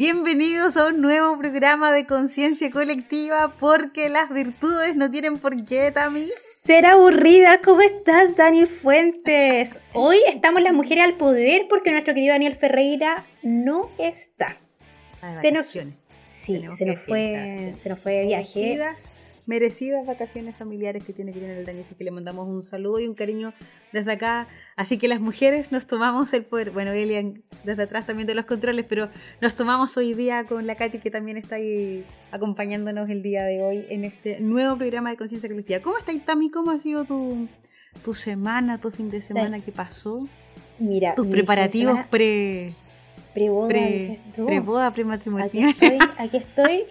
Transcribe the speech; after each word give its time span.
Bienvenidos 0.00 0.78
a 0.78 0.86
un 0.86 1.02
nuevo 1.02 1.36
programa 1.36 1.92
de 1.92 2.06
conciencia 2.06 2.70
colectiva 2.70 3.54
porque 3.60 4.08
las 4.08 4.30
virtudes 4.30 4.96
no 4.96 5.10
tienen 5.10 5.36
por 5.36 5.62
qué, 5.66 5.90
Tami. 5.90 6.26
Ser 6.64 6.86
aburrida, 6.86 7.60
¿cómo 7.60 7.82
estás, 7.82 8.34
Dani 8.34 8.64
Fuentes? 8.64 9.78
Hoy 9.92 10.16
estamos 10.26 10.62
las 10.62 10.72
mujeres 10.72 11.04
al 11.04 11.18
poder 11.18 11.66
porque 11.68 11.90
nuestro 11.90 12.14
querido 12.14 12.32
Daniel 12.32 12.54
Ferreira 12.54 13.26
no 13.42 13.90
está. 13.98 14.56
Se 15.38 15.52
nos, 15.52 15.66
sí, 15.66 16.64
se 16.70 16.86
nos, 16.86 16.98
fue, 16.98 17.74
se 17.76 17.90
nos 17.90 18.00
fue 18.00 18.12
de 18.14 18.24
viaje 18.24 18.78
merecidas 19.50 20.06
vacaciones 20.06 20.54
familiares 20.54 21.02
que 21.02 21.12
tiene 21.12 21.32
que 21.32 21.40
tener 21.40 21.58
el 21.58 21.66
Dani, 21.66 21.80
así 21.80 21.96
que 21.96 22.04
le 22.04 22.12
mandamos 22.12 22.46
un 22.46 22.62
saludo 22.62 23.00
y 23.00 23.08
un 23.08 23.14
cariño 23.14 23.52
desde 23.92 24.12
acá. 24.12 24.46
Así 24.76 24.96
que 24.96 25.08
las 25.08 25.20
mujeres 25.20 25.72
nos 25.72 25.88
tomamos 25.88 26.32
el 26.34 26.44
poder, 26.44 26.70
bueno, 26.70 26.92
Elian 26.92 27.42
desde 27.64 27.82
atrás 27.82 28.06
también 28.06 28.28
de 28.28 28.36
los 28.36 28.44
controles, 28.44 28.86
pero 28.88 29.08
nos 29.40 29.56
tomamos 29.56 29.96
hoy 29.96 30.14
día 30.14 30.44
con 30.44 30.68
la 30.68 30.76
Katy 30.76 31.00
que 31.00 31.10
también 31.10 31.36
está 31.36 31.56
ahí 31.56 32.04
acompañándonos 32.30 33.10
el 33.10 33.22
día 33.22 33.42
de 33.42 33.64
hoy 33.64 33.86
en 33.90 34.04
este 34.04 34.38
nuevo 34.38 34.76
programa 34.76 35.10
de 35.10 35.16
Conciencia 35.16 35.48
Colectiva. 35.48 35.80
¿Cómo 35.80 35.98
estás, 35.98 36.14
Tami? 36.24 36.48
¿Cómo 36.50 36.70
ha 36.70 36.80
sido 36.80 37.04
tu, 37.04 37.48
tu 38.04 38.14
semana, 38.14 38.78
tu 38.78 38.92
fin 38.92 39.10
de 39.10 39.20
semana 39.20 39.58
que 39.58 39.72
pasó? 39.72 40.28
Mira, 40.78 41.16
tus 41.16 41.26
preparativos 41.26 41.98
pre... 42.08 42.72
Pre-boda, 43.34 43.68
pre-boda, 44.34 44.90
pre-matrimonial. 44.92 45.48
Aquí 45.48 45.62
estoy, 45.62 45.98
aquí 46.18 46.36
estoy 46.36 46.86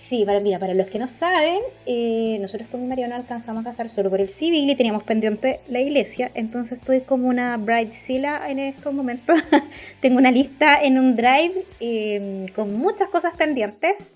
Sí, 0.00 0.24
para, 0.24 0.40
mira, 0.40 0.58
para 0.58 0.74
los 0.74 0.86
que 0.86 0.98
no 0.98 1.08
saben, 1.08 1.60
eh, 1.86 2.38
nosotros 2.40 2.68
con 2.70 2.80
mi 2.80 2.86
marido 2.86 3.08
no 3.08 3.16
alcanzamos 3.16 3.62
a 3.62 3.64
casar 3.64 3.88
solo 3.88 4.10
por 4.10 4.20
el 4.20 4.28
civil 4.28 4.68
y 4.68 4.76
teníamos 4.76 5.02
pendiente 5.02 5.60
la 5.68 5.80
iglesia, 5.80 6.30
entonces 6.34 6.78
estoy 6.78 7.00
como 7.00 7.28
una 7.28 7.56
bridezilla 7.56 8.48
en 8.48 8.58
estos 8.58 8.92
momentos. 8.92 9.36
Tengo 10.00 10.18
una 10.18 10.30
lista 10.30 10.80
en 10.80 10.98
un 10.98 11.16
drive 11.16 11.64
eh, 11.80 12.46
con 12.54 12.76
muchas 12.78 13.08
cosas 13.08 13.36
pendientes. 13.36 14.12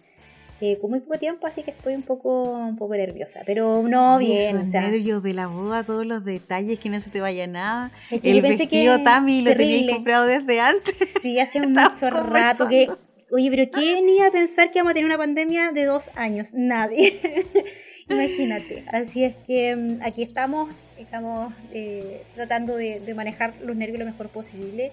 Eh, 0.63 0.77
con 0.79 0.91
muy 0.91 1.01
poco 1.01 1.19
tiempo, 1.19 1.47
así 1.47 1.63
que 1.63 1.71
estoy 1.71 1.95
un 1.95 2.03
poco, 2.03 2.43
un 2.43 2.77
poco 2.77 2.95
nerviosa, 2.95 3.41
pero 3.47 3.83
no 3.83 4.19
bien. 4.19 4.59
o 4.59 4.67
sea, 4.67 4.83
nervios 4.83 5.23
de 5.23 5.33
la 5.33 5.47
boda, 5.47 5.85
todos 5.85 6.05
los 6.05 6.23
detalles, 6.23 6.79
que 6.79 6.91
no 6.91 7.01
se 7.01 7.09
te 7.09 7.19
vaya 7.23 7.47
nada. 7.47 7.91
el 8.11 8.43
vestido 8.43 8.99
que 8.99 9.03
Tami 9.03 9.41
lo 9.41 9.57
tenías 9.57 9.91
comprado 9.91 10.27
desde 10.27 10.61
antes. 10.61 11.15
Sí, 11.23 11.41
hace 11.41 11.61
mucho 11.67 12.11
rato 12.11 12.69
que 12.69 12.91
Oye, 13.33 13.49
pero 13.49 13.71
¿quién 13.71 14.09
iba 14.09 14.27
a 14.27 14.33
pensar 14.33 14.73
que 14.73 14.81
vamos 14.81 14.91
a 14.91 14.95
tener 14.95 15.07
una 15.07 15.19
pandemia 15.19 15.71
de 15.71 15.85
dos 15.85 16.11
años? 16.17 16.53
Nadie. 16.53 17.21
Imagínate. 18.09 18.85
Así 18.93 19.23
es 19.23 19.37
que 19.47 19.77
mm, 19.77 20.03
aquí 20.03 20.25
estamos, 20.25 20.91
estamos 20.99 21.53
eh, 21.73 22.25
tratando 22.35 22.77
de, 22.77 23.01
manejar 23.15 23.55
los 23.63 23.77
nervios 23.77 24.01
lo 24.01 24.07
mejor 24.07 24.31
posible 24.31 24.91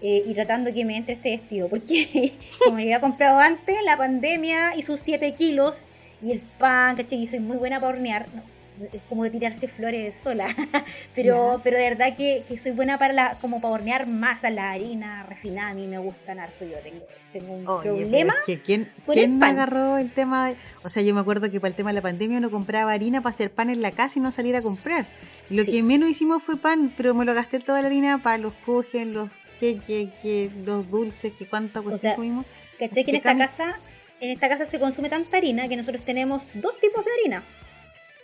eh, 0.00 0.22
y 0.24 0.32
tratando 0.32 0.72
que 0.72 0.84
me 0.84 0.96
entre 0.96 1.14
este 1.14 1.30
vestido, 1.30 1.68
porque 1.68 2.34
como 2.62 2.76
me 2.76 2.82
había 2.82 3.00
comprado 3.00 3.40
antes, 3.40 3.76
la 3.84 3.96
pandemia 3.96 4.76
y 4.76 4.82
sus 4.82 5.00
7 5.00 5.34
kilos 5.34 5.84
y 6.22 6.30
el 6.30 6.40
pan, 6.40 6.94
¿cachai? 6.94 7.20
Y 7.20 7.26
soy 7.26 7.40
muy 7.40 7.56
buena 7.56 7.80
para 7.80 7.94
hornear. 7.94 8.26
No, 8.32 8.42
es 8.92 9.02
como 9.08 9.24
de 9.24 9.30
tirarse 9.30 9.68
flores 9.68 10.16
sola, 10.16 10.48
pero, 11.14 11.60
pero 11.62 11.76
de 11.76 11.82
verdad 11.82 12.16
que, 12.16 12.44
que, 12.48 12.58
soy 12.58 12.72
buena 12.72 12.98
para 12.98 13.12
la, 13.12 13.38
como 13.40 13.60
para 13.60 13.74
hornear 13.74 14.06
masa, 14.06 14.50
la 14.50 14.72
harina 14.72 15.22
refinada, 15.24 15.70
a 15.70 15.74
mí 15.74 15.86
me 15.86 15.98
gustan 15.98 16.38
harto, 16.38 16.64
yo 16.64 16.76
tengo, 16.78 17.04
tengo 17.32 17.52
un 17.52 17.64
problema. 17.64 18.34
Es 18.40 18.46
que 18.46 18.60
¿Quién, 18.60 18.90
¿quién 19.06 19.38
me 19.38 19.46
agarró 19.46 19.98
el 19.98 20.12
tema? 20.12 20.48
De, 20.48 20.56
o 20.82 20.88
sea, 20.88 21.02
yo 21.02 21.14
me 21.14 21.20
acuerdo 21.20 21.50
que 21.50 21.60
para 21.60 21.68
el 21.68 21.74
tema 21.74 21.90
de 21.90 21.94
la 21.94 22.02
pandemia 22.02 22.38
uno 22.38 22.50
compraba 22.50 22.92
harina 22.92 23.20
para 23.20 23.34
hacer 23.34 23.50
pan 23.50 23.70
en 23.70 23.82
la 23.82 23.90
casa 23.90 24.18
y 24.18 24.22
no 24.22 24.32
salir 24.32 24.56
a 24.56 24.62
comprar. 24.62 25.06
Lo 25.50 25.64
que 25.64 25.82
menos 25.82 26.08
hicimos 26.08 26.42
fue 26.42 26.56
pan, 26.56 26.92
pero 26.96 27.14
me 27.14 27.24
lo 27.24 27.34
gasté 27.34 27.58
toda 27.60 27.82
la 27.82 27.88
harina 27.88 28.22
para 28.22 28.38
los 28.38 28.52
cogen, 28.64 29.12
los 29.12 29.30
queques, 29.60 30.10
que, 30.22 30.50
los 30.64 30.90
dulces, 30.90 31.32
que 31.34 31.46
cuánta 31.46 31.82
cuestión 31.82 32.14
comimos. 32.14 32.46
que 32.78 32.86
en 32.86 33.16
esta 33.16 33.36
casa 33.36 33.78
en 34.22 34.30
esta 34.30 34.48
casa 34.48 34.64
se 34.64 34.78
consume 34.78 35.08
tanta 35.08 35.36
harina 35.36 35.68
que 35.68 35.76
nosotros 35.76 36.02
tenemos 36.04 36.48
dos 36.54 36.78
tipos 36.78 37.04
de 37.04 37.10
harinas 37.10 37.54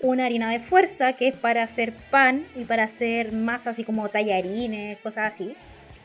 una 0.00 0.26
harina 0.26 0.50
de 0.50 0.60
fuerza 0.60 1.14
que 1.14 1.28
es 1.28 1.36
para 1.36 1.62
hacer 1.62 1.92
pan 1.92 2.46
y 2.54 2.64
para 2.64 2.84
hacer 2.84 3.32
masa 3.32 3.70
así 3.70 3.84
como 3.84 4.08
tallarines, 4.08 4.98
cosas 4.98 5.34
así, 5.34 5.54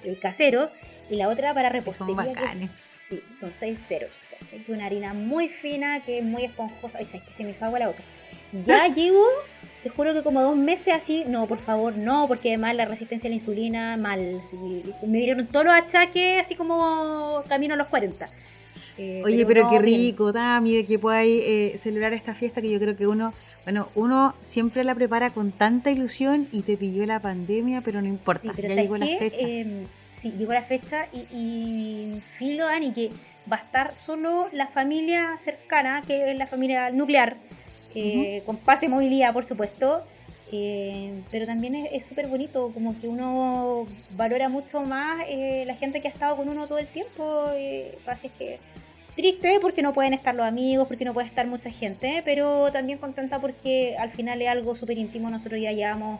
el 0.03 0.19
casero, 0.19 0.71
y 1.09 1.15
la 1.15 1.29
otra 1.29 1.53
para 1.53 1.69
repostería. 1.69 2.15
Son 2.15 2.33
bacanes. 2.33 2.69
sí, 2.97 3.21
son 3.33 3.53
seis 3.53 3.79
ceros, 3.85 4.21
¿cachai? 4.29 4.63
Una 4.67 4.85
harina 4.85 5.13
muy 5.13 5.49
fina, 5.49 6.01
que 6.01 6.19
es 6.19 6.23
muy 6.23 6.45
esponjosa. 6.45 6.99
Ay, 6.99 7.05
sabes 7.05 7.23
que 7.23 7.33
se 7.33 7.43
me 7.43 7.51
hizo 7.51 7.65
agua 7.65 7.79
la 7.79 7.87
boca. 7.87 8.03
Ya 8.65 8.87
llevo, 8.95 9.25
te 9.83 9.89
juro 9.89 10.13
que 10.13 10.23
como 10.23 10.41
dos 10.41 10.55
meses 10.55 10.93
así, 10.93 11.25
no, 11.27 11.47
por 11.47 11.59
favor, 11.59 11.95
no, 11.95 12.27
porque 12.27 12.49
además 12.49 12.75
la 12.75 12.85
resistencia 12.85 13.27
a 13.27 13.29
la 13.29 13.35
insulina, 13.35 13.97
mal. 13.97 14.41
me 15.05 15.17
dieron 15.19 15.45
todos 15.47 15.65
los 15.65 15.75
achaques 15.75 16.41
así 16.41 16.55
como 16.55 17.43
camino 17.47 17.73
a 17.73 17.77
los 17.77 17.87
40. 17.87 18.29
Eh, 18.97 19.21
Oye, 19.25 19.45
pero, 19.45 19.69
qué 19.69 19.79
rico, 19.79 20.31
Tami, 20.31 20.83
que 20.83 20.99
podáis 20.99 21.43
eh, 21.45 21.73
celebrar 21.77 22.13
esta 22.13 22.35
fiesta 22.35 22.61
que 22.61 22.69
yo 22.69 22.79
creo 22.79 22.95
que 22.95 23.07
uno, 23.07 23.33
bueno, 23.63 23.89
uno 23.95 24.35
siempre 24.39 24.83
la 24.83 24.93
prepara 24.93 25.31
con 25.31 25.51
tanta 25.51 25.89
ilusión 25.89 26.47
y 26.51 26.61
te 26.61 26.77
pilló 26.77 27.05
la 27.05 27.19
pandemia, 27.19 27.81
pero 27.81 28.01
no 28.01 28.07
importa, 28.07 28.53
ya 28.55 28.75
llegó 28.75 28.97
la 28.97 29.07
fecha. 29.07 29.37
Em, 29.47 29.85
sí, 30.11 30.33
llegó 30.37 30.53
la 30.53 30.63
fecha 30.63 31.07
y, 31.11 31.25
y 31.35 32.21
filo, 32.37 32.65
Dani, 32.65 32.93
que 32.93 33.09
va 33.51 33.57
a 33.57 33.59
estar 33.61 33.95
solo 33.95 34.47
la 34.51 34.67
familia 34.67 35.37
cercana, 35.37 36.03
que 36.05 36.31
es 36.31 36.37
la 36.37 36.45
familia 36.45 36.91
nuclear, 36.91 37.37
eh, 37.95 38.43
con 38.45 38.57
pase 38.57 38.87
movilidad, 38.89 39.33
por 39.33 39.43
supuesto. 39.43 40.03
pero 41.31 41.47
también 41.47 41.73
es 41.75 42.05
súper 42.05 42.27
bonito, 42.27 42.71
como 42.75 42.99
que 43.01 43.07
uno 43.07 43.87
valora 44.11 44.49
mucho 44.49 44.81
más 44.81 45.25
la 45.65 45.73
gente 45.73 45.99
que 45.99 46.07
ha 46.09 46.11
estado 46.11 46.37
con 46.37 46.47
uno 46.47 46.67
todo 46.67 46.77
el 46.77 46.85
tiempo. 46.85 47.45
así 48.05 48.27
es 48.27 48.33
que 48.33 48.59
Triste 49.16 49.59
porque 49.62 49.84
no 49.84 49.94
pueden 49.94 50.13
estar 50.13 50.34
los 50.34 50.46
amigos, 50.46 50.88
porque 50.88 51.06
no 51.06 51.13
puede 51.13 51.28
estar 51.28 51.46
mucha 51.46 51.69
gente, 51.69 52.24
pero 52.25 52.72
también 52.72 52.97
contenta 52.97 53.40
porque 53.40 53.96
al 54.00 54.09
final 54.09 54.41
es 54.41 54.50
algo 54.50 54.75
súper 54.75 54.97
íntimo. 54.97 55.29
Nosotros 55.29 55.62
ya 55.62 55.72
llevamos 55.72 56.19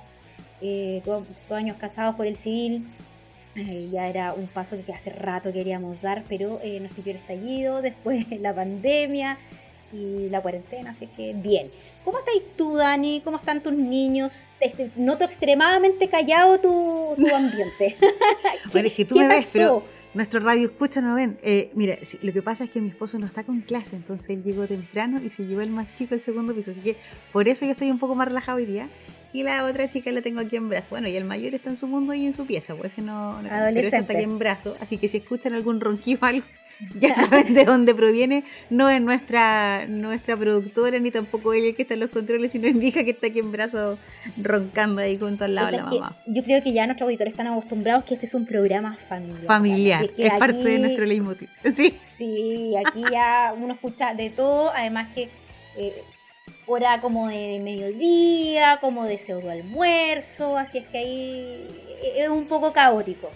eh, 0.62 1.02
dos, 1.04 1.24
años 1.50 1.78
casados 1.78 2.16
por 2.16 2.28
el 2.28 2.38
civil. 2.38 2.88
Eh, 3.56 3.90
ya 3.92 4.08
era 4.08 4.34
un 4.34 4.48
paso 4.48 4.78
que 4.86 4.94
hace 4.94 5.09
rato 5.09 5.52
queríamos 5.52 6.02
dar, 6.02 6.24
pero 6.30 6.59
eh, 6.64 6.80
nos 6.80 6.92
pidió 6.94 7.12
el 7.12 7.18
estallido, 7.18 7.81
después 7.81 8.26
la 8.40 8.54
pandemia 8.54 9.38
y 9.92 10.30
la 10.30 10.42
cuarentena, 10.42 10.92
así 10.92 11.08
que 11.08 11.34
bien. 11.34 11.72
¿Cómo 12.04 12.20
estás 12.20 12.36
tú, 12.58 12.75
Dani? 12.75 13.22
¿Cómo 13.24 13.38
están 13.38 13.62
tus 13.62 13.74
niños? 13.74 14.48
Este, 14.60 14.92
noto 14.96 15.24
extremadamente 15.24 16.10
callado 16.10 16.60
tu, 16.60 17.16
tu 17.18 17.36
ambiente. 17.36 17.96
bueno, 18.72 18.88
es 18.88 18.94
que 18.94 19.06
tú 19.06 19.16
me 19.16 19.28
ves, 19.28 19.52
pero 19.54 19.84
nuestro 20.13 20.40
radio 20.40 20.68
escucha, 20.68 21.01
no 21.01 21.16
ven. 21.16 21.38
Eh, 21.41 21.72
mira, 21.74 21.97
lo 22.22 22.34
que 22.34 22.41
pasa 22.41 22.63
es 22.63 22.69
que 22.69 22.79
mi 22.81 22.90
esposo 22.90 23.18
no 23.18 23.25
está 23.25 23.44
con 23.44 23.62
clase, 23.62 23.96
entonces 23.96 24.29
él 24.29 24.44
llegó 24.44 24.68
temprano 24.68 25.19
y 25.24 25.29
se 25.29 25.46
llevó 25.46 25.62
el 25.62 25.72
más 25.72 25.94
chico 25.96 26.13
el 26.13 26.22
segundo 26.22 26.53
piso. 26.53 26.72
Así 26.72 26.81
que 26.81 26.97
por 27.31 27.47
eso 27.47 27.66
yo 27.66 27.72
estoy 27.72 27.90
un 27.90 28.00
poco 28.00 28.16
más 28.16 28.28
relajado 28.28 28.57
hoy 28.57 28.66
día. 28.66 28.90
Y 29.33 29.41
la 29.41 29.66
otra 29.66 29.89
chica 29.89 30.11
la 30.11 30.21
tengo 30.21 30.39
aquí 30.39 30.55
en 30.55 30.69
brazo. 30.69 30.89
Bueno, 30.91 31.07
y 31.07 31.16
el 31.16 31.25
mayor 31.25 31.55
está 31.55 31.69
en 31.69 31.75
su 31.75 31.88
mundo 31.88 32.13
y 32.13 32.25
en 32.25 32.33
su 32.33 32.45
pieza, 32.45 32.75
pues 32.75 32.94
ese 32.94 33.01
no, 33.01 33.41
no 33.41 33.49
pero 33.49 33.79
está 33.79 33.97
aquí 33.97 34.16
en 34.17 34.38
brazo. 34.38 34.77
Así 34.79 34.97
que 34.97 35.07
si 35.07 35.17
escuchan 35.17 35.53
algún 35.53 35.81
ronquido 35.81 36.19
o 36.21 36.25
algo, 36.27 36.45
ya 36.99 37.16
saben 37.16 37.53
de 37.53 37.66
dónde 37.66 37.95
proviene. 37.95 38.44
No 38.69 38.89
es 38.89 39.01
nuestra, 39.01 39.88
nuestra 39.88 40.38
productora, 40.38 40.99
ni 40.99 41.09
tampoco 41.09 41.53
ella 41.53 41.75
que 41.75 41.81
está 41.81 41.95
en 41.95 42.01
los 42.01 42.11
controles, 42.11 42.51
sino 42.51 42.67
es 42.67 42.75
mi 42.75 42.89
hija 42.89 43.03
que 43.03 43.11
está 43.11 43.27
aquí 43.27 43.39
en 43.39 43.51
brazo 43.51 43.97
roncando 44.38 45.01
ahí 45.01 45.17
junto 45.17 45.45
al 45.45 45.55
lado 45.55 45.71
de 45.71 45.77
la 45.77 45.83
mamá. 45.85 46.15
Yo 46.27 46.44
creo 46.44 46.61
que 46.61 46.71
ya 46.71 46.85
nuestros 46.85 47.07
auditores 47.07 47.33
están 47.33 47.47
acostumbrados 47.47 48.03
que 48.03 48.13
este 48.13 48.27
es 48.27 48.33
un 48.35 48.45
programa 48.45 48.97
familiar. 49.09 49.44
Familiar, 49.45 50.09
es, 50.15 50.33
parte 50.33 50.63
de 50.63 50.79
nuestro 50.79 51.05
leitmotiv. 51.05 51.50
Sí. 51.73 51.97
Sí, 52.01 52.73
aquí 52.85 53.03
ya 53.11 53.53
uno 53.57 53.73
escucha 53.73 54.13
de 54.13 54.29
todo, 54.29 54.71
además 54.75 55.07
que 55.15 55.29
eh, 55.75 56.03
hora 56.65 57.01
como 57.01 57.27
de 57.27 57.60
mediodía, 57.60 58.77
como 58.81 59.06
de 59.06 59.19
pseudo 59.19 59.50
almuerzo, 59.51 60.57
así 60.57 60.80
es 60.80 60.86
que 60.88 60.98
ahí 60.98 61.68
es 62.15 62.30
un 62.30 62.45
poco 62.45 62.74
caótico. 62.74 63.30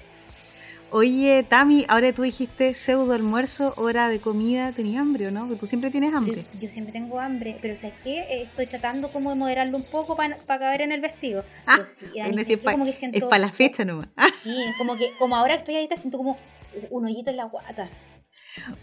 Oye, 0.90 1.44
Tami, 1.44 1.86
ahora 1.90 2.14
tú 2.14 2.22
dijiste 2.22 2.74
pseudo 2.74 3.12
almuerzo, 3.12 3.74
hora 3.76 4.08
de 4.08 4.22
comida, 4.22 4.72
¿tenías 4.72 5.02
hambre 5.02 5.28
o 5.28 5.32
no? 5.32 5.42
Porque 5.42 5.60
tú 5.60 5.66
siempre 5.66 5.92
tienes 5.92 6.14
hambre. 6.14 6.46
Yo, 6.62 6.70
siempre 6.70 6.94
tengo 6.94 7.20
hambre, 7.20 7.58
pero 7.62 7.76
¿sabes 7.76 7.96
qué? 8.06 8.20
Eh, 8.20 8.44
estoy 8.44 8.68
tratando 8.68 9.12
como 9.12 9.30
de 9.30 9.36
moderarlo 9.36 9.76
un 9.76 9.84
poco 9.84 10.16
para 10.16 10.38
caber 10.46 10.82
en 10.82 10.94
el 10.94 11.02
vestido. 11.02 11.44
Ah, 11.66 11.80
sí, 11.86 12.06
es, 12.16 12.60
como 12.64 12.86
que 12.86 12.94
siento, 12.94 13.18
es 13.18 13.24
para 13.26 13.40
la 13.40 13.52
fecha 13.52 13.84
nomás. 13.84 14.08
Sí, 14.42 14.56
como 14.78 14.96
que 14.96 15.12
como 15.20 15.36
ahora 15.36 15.56
que 15.56 15.60
estoy 15.60 15.76
ahí, 15.76 15.90
siento 15.98 16.18
como 16.18 16.38
un 16.90 17.06
hoyito 17.06 17.32
en 17.32 17.38
la 17.38 17.46
guata. 17.46 17.90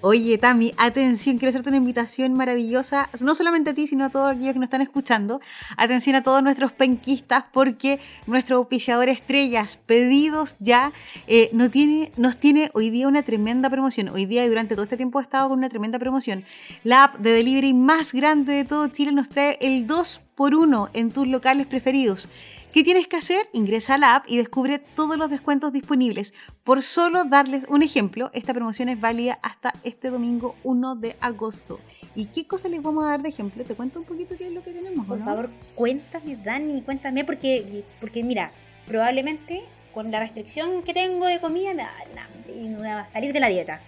Oye, 0.00 0.38
Tami, 0.38 0.74
atención, 0.76 1.38
quiero 1.38 1.50
hacerte 1.50 1.68
una 1.68 1.78
invitación 1.78 2.34
maravillosa, 2.34 3.08
no 3.20 3.34
solamente 3.34 3.70
a 3.70 3.74
ti, 3.74 3.86
sino 3.86 4.04
a 4.04 4.10
todos 4.10 4.34
aquellos 4.34 4.52
que 4.52 4.58
nos 4.58 4.66
están 4.66 4.80
escuchando. 4.80 5.40
Atención 5.76 6.16
a 6.16 6.22
todos 6.22 6.42
nuestros 6.42 6.72
penquistas, 6.72 7.44
porque 7.52 8.00
nuestro 8.26 8.56
auspiciador 8.56 9.08
Estrellas, 9.08 9.76
pedidos 9.76 10.56
ya, 10.60 10.92
eh, 11.26 11.50
no 11.52 11.70
tiene, 11.70 12.12
nos 12.16 12.38
tiene 12.38 12.70
hoy 12.74 12.90
día 12.90 13.08
una 13.08 13.22
tremenda 13.22 13.70
promoción. 13.70 14.08
Hoy 14.08 14.26
día 14.26 14.46
durante 14.48 14.74
todo 14.74 14.84
este 14.84 14.96
tiempo 14.96 15.20
he 15.20 15.22
estado 15.22 15.48
con 15.48 15.58
una 15.58 15.68
tremenda 15.68 15.98
promoción. 15.98 16.44
La 16.82 17.04
app 17.04 17.16
de 17.18 17.32
delivery 17.32 17.74
más 17.74 18.12
grande 18.12 18.52
de 18.52 18.64
todo 18.64 18.88
Chile 18.88 19.12
nos 19.12 19.28
trae 19.28 19.58
el 19.60 19.86
2 19.86 20.20
por 20.34 20.54
1 20.54 20.90
en 20.94 21.12
tus 21.12 21.28
locales 21.28 21.66
preferidos 21.66 22.28
¿Qué 22.74 22.82
tienes 22.82 23.06
que 23.06 23.16
hacer? 23.16 23.48
Ingresa 23.52 23.94
a 23.94 23.98
la 23.98 24.16
app 24.16 24.24
y 24.26 24.36
descubre 24.36 24.80
todos 24.80 25.16
los 25.16 25.30
descuentos 25.30 25.72
disponibles. 25.72 26.34
Por 26.64 26.82
solo 26.82 27.22
darles 27.22 27.66
un 27.68 27.84
ejemplo, 27.84 28.32
esta 28.34 28.52
promoción 28.52 28.88
es 28.88 29.00
válida 29.00 29.38
hasta 29.42 29.72
este 29.84 30.10
domingo 30.10 30.56
1 30.64 30.96
de 30.96 31.14
agosto. 31.20 31.78
¿Y 32.16 32.24
qué 32.26 32.48
cosas 32.48 32.72
les 32.72 32.82
vamos 32.82 33.04
a 33.04 33.10
dar 33.10 33.22
de 33.22 33.28
ejemplo? 33.28 33.62
¿Te 33.62 33.76
cuento 33.76 34.00
un 34.00 34.04
poquito 34.04 34.36
qué 34.36 34.48
es 34.48 34.52
lo 34.52 34.64
que 34.64 34.72
tenemos? 34.72 35.06
Por 35.06 35.24
favor, 35.24 35.50
cuéntame, 35.76 36.34
Dani, 36.34 36.82
cuéntame, 36.82 37.24
porque, 37.24 37.84
porque 38.00 38.24
mira, 38.24 38.50
probablemente 38.88 39.62
con 39.92 40.10
la 40.10 40.18
restricción 40.18 40.82
que 40.82 40.92
tengo 40.92 41.26
de 41.26 41.40
comida 41.40 41.74
me 41.74 42.92
va 42.92 43.02
a 43.02 43.06
salir 43.06 43.32
de 43.32 43.38
la 43.38 43.50
dieta. 43.50 43.80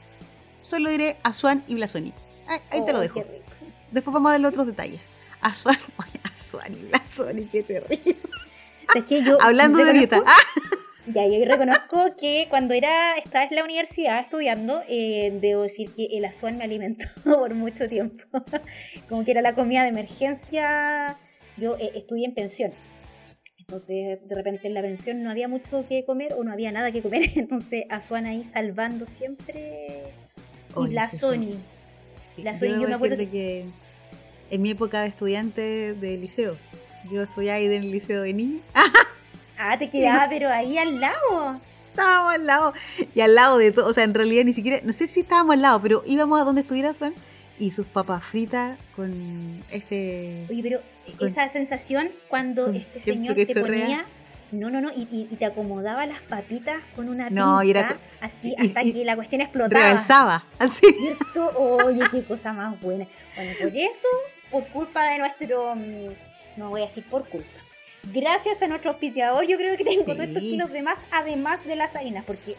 Solo 0.62 0.90
diré 0.90 1.16
Azuan 1.24 1.64
y 1.66 1.74
Blasoni. 1.74 2.12
Ahí, 2.46 2.84
te 2.84 2.92
lo 2.92 3.00
oh, 3.00 3.02
dejo. 3.02 3.24
Después 3.90 4.14
vamos 4.14 4.28
a 4.28 4.32
darle 4.34 4.46
otros 4.46 4.64
detalles. 4.64 5.08
Azuan, 5.40 5.76
Azuan 6.22 6.72
y 6.78 6.84
Blasoni, 6.84 7.46
qué 7.46 7.64
terrible. 7.64 8.16
Hablando 9.40 9.84
de 9.84 9.92
dieta. 9.92 10.22
Ya, 11.06 11.24
yo 11.28 11.44
reconozco 11.44 12.16
que 12.18 12.46
cuando 12.50 12.74
era, 12.74 13.16
estaba 13.18 13.44
en 13.44 13.54
la 13.54 13.62
universidad 13.62 14.18
estudiando, 14.18 14.82
eh, 14.88 15.38
debo 15.40 15.62
decir 15.62 15.90
que 15.92 16.06
el 16.06 16.24
azuan 16.24 16.58
me 16.58 16.64
alimentó 16.64 17.06
por 17.24 17.54
mucho 17.54 17.88
tiempo. 17.88 18.24
Como 19.08 19.24
que 19.24 19.30
era 19.30 19.40
la 19.40 19.54
comida 19.54 19.82
de 19.84 19.90
emergencia. 19.90 21.16
Yo 21.56 21.76
eh, 21.78 21.92
estudié 21.94 22.26
en 22.26 22.34
pensión. 22.34 22.72
Entonces, 23.58 24.18
de 24.26 24.34
repente 24.34 24.66
en 24.66 24.74
la 24.74 24.82
pensión 24.82 25.22
no 25.22 25.30
había 25.30 25.48
mucho 25.48 25.86
que 25.88 26.04
comer 26.04 26.34
o 26.34 26.42
no 26.42 26.52
había 26.52 26.72
nada 26.72 26.90
que 26.90 27.02
comer. 27.02 27.30
Entonces, 27.36 27.84
azuan 27.88 28.26
ahí 28.26 28.42
salvando 28.42 29.06
siempre. 29.06 30.02
Y 30.76 30.90
la 30.90 31.08
Sony. 31.08 31.54
la 32.38 32.56
Sony, 32.56 32.80
yo, 32.80 32.88
me 32.88 32.94
acuerdo 32.94 33.16
que... 33.16 33.64
en 34.50 34.62
mi 34.62 34.70
época 34.70 35.02
de 35.02 35.08
estudiante 35.08 35.94
de 35.94 36.16
liceo, 36.16 36.58
yo 37.10 37.22
estudiaba 37.22 37.58
ahí 37.58 37.66
en 37.66 37.72
el 37.72 37.90
liceo 37.90 38.22
de 38.22 38.32
niños. 38.32 38.62
ah, 39.58 39.78
te 39.78 39.90
quedaba, 39.90 40.28
pero 40.28 40.48
ahí 40.48 40.78
al 40.78 41.00
lado. 41.00 41.60
Estábamos 41.90 42.34
al 42.34 42.46
lado. 42.46 42.74
Y 43.14 43.20
al 43.20 43.34
lado 43.34 43.58
de 43.58 43.72
todo. 43.72 43.88
O 43.88 43.92
sea, 43.92 44.04
en 44.04 44.14
realidad 44.14 44.44
ni 44.44 44.52
siquiera. 44.52 44.80
No 44.82 44.92
sé 44.92 45.06
si 45.06 45.20
estábamos 45.20 45.54
al 45.54 45.62
lado, 45.62 45.80
pero 45.80 46.02
íbamos 46.06 46.40
a 46.40 46.44
donde 46.44 46.60
estuviera 46.60 46.92
Swan 46.92 47.14
y 47.58 47.70
sus 47.70 47.86
papas 47.86 48.24
fritas 48.24 48.78
con 48.94 49.64
ese. 49.70 50.46
Oye, 50.50 50.62
pero 50.62 50.80
esa 51.20 51.48
sensación 51.48 52.10
cuando 52.28 52.68
este 52.68 53.00
señor 53.00 53.34
te 53.34 53.46
ponía. 53.60 54.06
No, 54.52 54.70
no, 54.70 54.80
no, 54.80 54.90
y, 54.94 55.24
te 55.36 55.44
acomodaba 55.44 56.06
las 56.06 56.20
papitas 56.22 56.76
con 56.94 57.08
una 57.08 57.28
pinza, 57.28 57.62
era, 57.64 57.98
así, 58.20 58.54
hasta 58.56 58.80
que 58.80 59.04
la 59.04 59.16
cuestión 59.16 59.40
explotaba. 59.40 59.84
Rebalsaba, 59.84 60.44
así. 60.60 60.86
¿Cierto? 60.86 61.58
Oye, 61.84 62.00
qué 62.12 62.22
cosa 62.22 62.52
más 62.52 62.80
buena. 62.80 63.08
Bueno, 63.34 63.52
por 63.60 63.76
eso, 63.76 64.08
por 64.52 64.68
culpa 64.68 65.02
de 65.10 65.18
nuestro 65.18 65.74
mm, 65.74 66.08
no 66.56 66.70
voy 66.70 66.82
a 66.82 66.84
decir 66.84 67.04
por 67.04 67.28
culpa. 67.28 67.48
Gracias 68.12 68.62
a 68.62 68.68
nuestro 68.68 68.92
auspiciador, 68.92 69.46
yo 69.46 69.56
creo 69.56 69.76
que 69.76 69.84
tengo 69.84 70.04
todos 70.04 70.20
estos 70.20 70.42
kilos 70.42 70.70
de 70.70 70.82
más, 70.82 70.98
además 71.10 71.64
de 71.64 71.76
las 71.76 71.96
harinas, 71.96 72.24
porque 72.24 72.56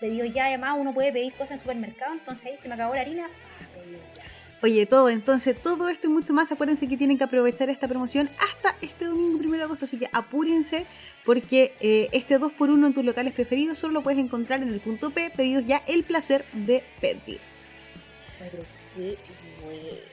pedido 0.00 0.26
ya, 0.26 0.46
además 0.46 0.76
uno 0.78 0.92
puede 0.92 1.12
pedir 1.12 1.32
cosas 1.32 1.52
en 1.52 1.58
supermercado, 1.60 2.12
entonces 2.12 2.46
ahí 2.46 2.58
se 2.58 2.68
me 2.68 2.74
acabó 2.74 2.94
la 2.94 3.00
harina, 3.00 3.28
Oye, 4.62 4.84
todo, 4.84 5.08
entonces 5.08 5.60
todo 5.60 5.88
esto 5.88 6.06
y 6.06 6.10
mucho 6.10 6.34
más, 6.34 6.52
acuérdense 6.52 6.86
que 6.86 6.98
tienen 6.98 7.16
que 7.16 7.24
aprovechar 7.24 7.70
esta 7.70 7.88
promoción 7.88 8.28
hasta 8.38 8.76
este 8.82 9.06
domingo 9.06 9.38
1 9.38 9.56
de 9.56 9.62
agosto, 9.62 9.86
así 9.86 9.98
que 9.98 10.06
apúrense 10.12 10.84
porque 11.24 11.72
eh, 11.80 12.08
este 12.12 12.38
2x1 12.38 12.86
en 12.86 12.92
tus 12.92 13.02
locales 13.02 13.32
preferidos 13.32 13.78
solo 13.78 13.94
lo 13.94 14.02
puedes 14.02 14.20
encontrar 14.20 14.62
en 14.62 14.68
el 14.68 14.80
punto 14.80 15.10
P, 15.10 15.30
pedidos 15.30 15.64
ya 15.64 15.82
el 15.88 16.04
placer 16.04 16.44
de 16.52 16.84
pedir. 17.00 17.40
qué 18.94 20.09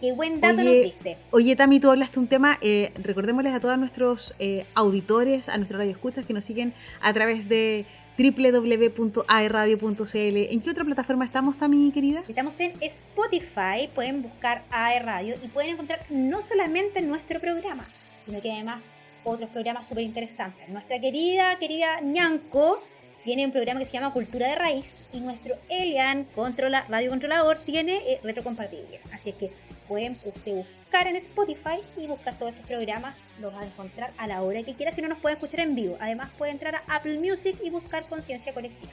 Qué 0.00 0.12
buen 0.12 0.40
dato 0.40 0.60
oye, 0.60 0.64
nos 0.64 0.84
diste. 0.84 1.16
Oye, 1.30 1.56
Tami, 1.56 1.80
tú 1.80 1.90
hablaste 1.90 2.18
un 2.18 2.26
tema. 2.26 2.58
Eh, 2.60 2.92
recordémosles 2.96 3.54
a 3.54 3.60
todos 3.60 3.78
nuestros 3.78 4.34
eh, 4.38 4.66
auditores, 4.74 5.48
a 5.48 5.56
nuestros 5.56 5.78
radioescuchas 5.78 6.26
que 6.26 6.32
nos 6.32 6.44
siguen 6.44 6.74
a 7.00 7.12
través 7.12 7.48
de 7.48 7.86
www.aerradio.cl. 8.16 10.36
¿En 10.52 10.60
qué 10.60 10.70
otra 10.70 10.84
plataforma 10.84 11.24
estamos, 11.24 11.58
Tami, 11.58 11.90
querida? 11.92 12.22
Estamos 12.28 12.58
en 12.60 12.72
Spotify. 12.80 13.88
Pueden 13.94 14.22
buscar 14.22 14.62
AERradio 14.70 15.34
y 15.42 15.48
pueden 15.48 15.70
encontrar 15.70 16.06
no 16.10 16.40
solamente 16.40 17.02
nuestro 17.02 17.40
programa, 17.40 17.84
sino 18.24 18.40
que 18.40 18.52
además 18.52 18.92
otros 19.24 19.50
programas 19.50 19.88
súper 19.88 20.04
interesantes. 20.04 20.68
Nuestra 20.68 21.00
querida, 21.00 21.58
querida 21.58 22.00
Ñanco 22.00 22.80
tiene 23.24 23.46
un 23.46 23.52
programa 23.52 23.80
que 23.80 23.86
se 23.86 23.92
llama 23.92 24.12
Cultura 24.12 24.48
de 24.48 24.54
Raíz 24.54 24.96
y 25.12 25.20
nuestro 25.20 25.54
Elian 25.70 26.24
controla, 26.34 26.84
radio 26.88 27.08
controlador 27.08 27.56
tiene 27.56 27.96
eh, 28.06 28.20
retrocompatible. 28.22 29.00
Así 29.12 29.30
es 29.30 29.36
que 29.36 29.50
pueden 29.88 30.18
usted 30.24 30.64
buscar 30.84 31.06
en 31.06 31.16
Spotify 31.16 31.80
y 31.96 32.06
buscar 32.06 32.38
todos 32.38 32.52
estos 32.52 32.66
programas. 32.66 33.24
Los 33.40 33.54
va 33.54 33.60
a 33.60 33.66
encontrar 33.66 34.12
a 34.18 34.26
la 34.26 34.42
hora 34.42 34.62
que 34.62 34.74
quiera, 34.74 34.92
si 34.92 35.02
no 35.02 35.08
nos 35.08 35.18
puede 35.18 35.34
escuchar 35.34 35.60
en 35.60 35.74
vivo. 35.74 35.96
Además 36.00 36.30
puede 36.36 36.52
entrar 36.52 36.76
a 36.76 36.96
Apple 36.96 37.18
Music 37.18 37.56
y 37.64 37.70
buscar 37.70 38.06
Conciencia 38.06 38.52
Colectiva. 38.52 38.92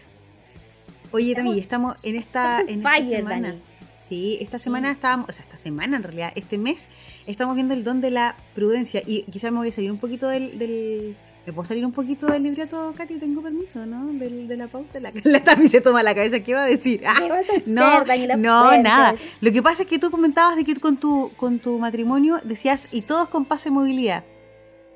Oye, 1.12 1.36
también 1.36 1.60
estamos 1.60 1.98
en 2.04 2.16
esta, 2.16 2.62
en 2.62 2.80
esta 2.80 3.06
semana. 3.06 3.56
Sí, 3.98 4.40
esta 4.42 4.58
semana 4.58 4.92
estábamos, 4.92 5.30
o 5.30 5.34
sea, 5.34 5.46
esta 5.46 5.58
semana 5.58 5.98
en 5.98 6.04
realidad, 6.04 6.32
este 6.36 6.58
mes, 6.58 6.90
estamos 7.28 7.54
viendo 7.54 7.76
el 7.76 7.84
don 7.84 8.02
de 8.02 8.10
la 8.10 8.36
prudencia. 8.56 9.04
Y 9.06 9.24
quizás 9.24 9.52
me 9.52 9.60
voy 9.60 9.70
a 9.70 9.72
salir 9.72 9.92
un 9.92 10.00
poquito 10.00 10.28
del 10.28 11.16
¿Me 11.46 11.54
puedo 11.54 11.66
salir 11.66 11.84
un 11.86 11.92
poquito 11.92 12.28
del 12.28 12.44
libreto, 12.44 12.94
Katy? 12.96 13.16
¿Tengo 13.16 13.42
permiso, 13.42 13.84
no? 13.86 14.12
de 14.14 14.58
la 14.58 14.68
pauta. 14.68 15.00
La, 15.00 15.12
la 15.24 15.68
se 15.68 15.82
toma 15.82 16.04
la 16.04 16.14
cabeza. 16.14 16.40
¿Qué 16.42 16.54
va 16.54 16.64
a 16.64 16.68
decir? 16.68 17.04
Ah, 17.06 17.20
no, 17.66 18.04
no, 18.38 18.78
nada. 18.78 19.16
Lo 19.42 19.52
que 19.52 19.64
pasa 19.64 19.84
es 19.84 19.90
que 19.90 19.98
tú 19.98 20.12
comentabas 20.12 20.56
de 20.56 20.64
que 20.64 20.76
con 20.76 20.98
tu, 20.98 21.32
con 21.38 21.60
tu 21.60 21.80
matrimonio 21.80 22.38
decías, 22.44 22.88
y 22.92 23.02
todos 23.02 23.28
con 23.30 23.46
pase 23.46 23.70
de 23.70 23.74
movilidad. 23.74 24.24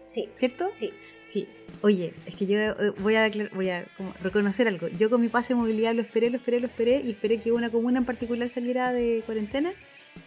Sí. 0.07 0.30
¿Cierto? 0.38 0.69
Sí. 0.75 0.92
Sí. 1.24 1.47
Oye, 1.81 2.13
es 2.27 2.36
que 2.36 2.45
yo 2.45 2.59
eh, 2.59 2.94
voy 3.00 3.15
a, 3.15 3.31
voy 3.53 3.69
a 3.69 3.86
reconocer 4.21 4.68
algo. 4.68 4.88
Yo 4.88 5.09
con 5.09 5.21
mi 5.21 5.30
pase 5.30 5.53
de 5.56 5.59
movilidad 5.59 5.95
lo 5.95 6.03
esperé, 6.03 6.30
lo 6.30 6.38
esperé, 6.38 6.59
lo 6.59 6.68
esperé 6.68 7.01
y 7.01 7.12
esperé 7.12 7.39
que 7.39 7.51
una 7.51 7.71
comuna 7.71 8.00
en 8.00 8.06
particular 8.06 8.50
saliera 8.50 8.94
de 8.94 9.24
cuarentena 9.25 9.74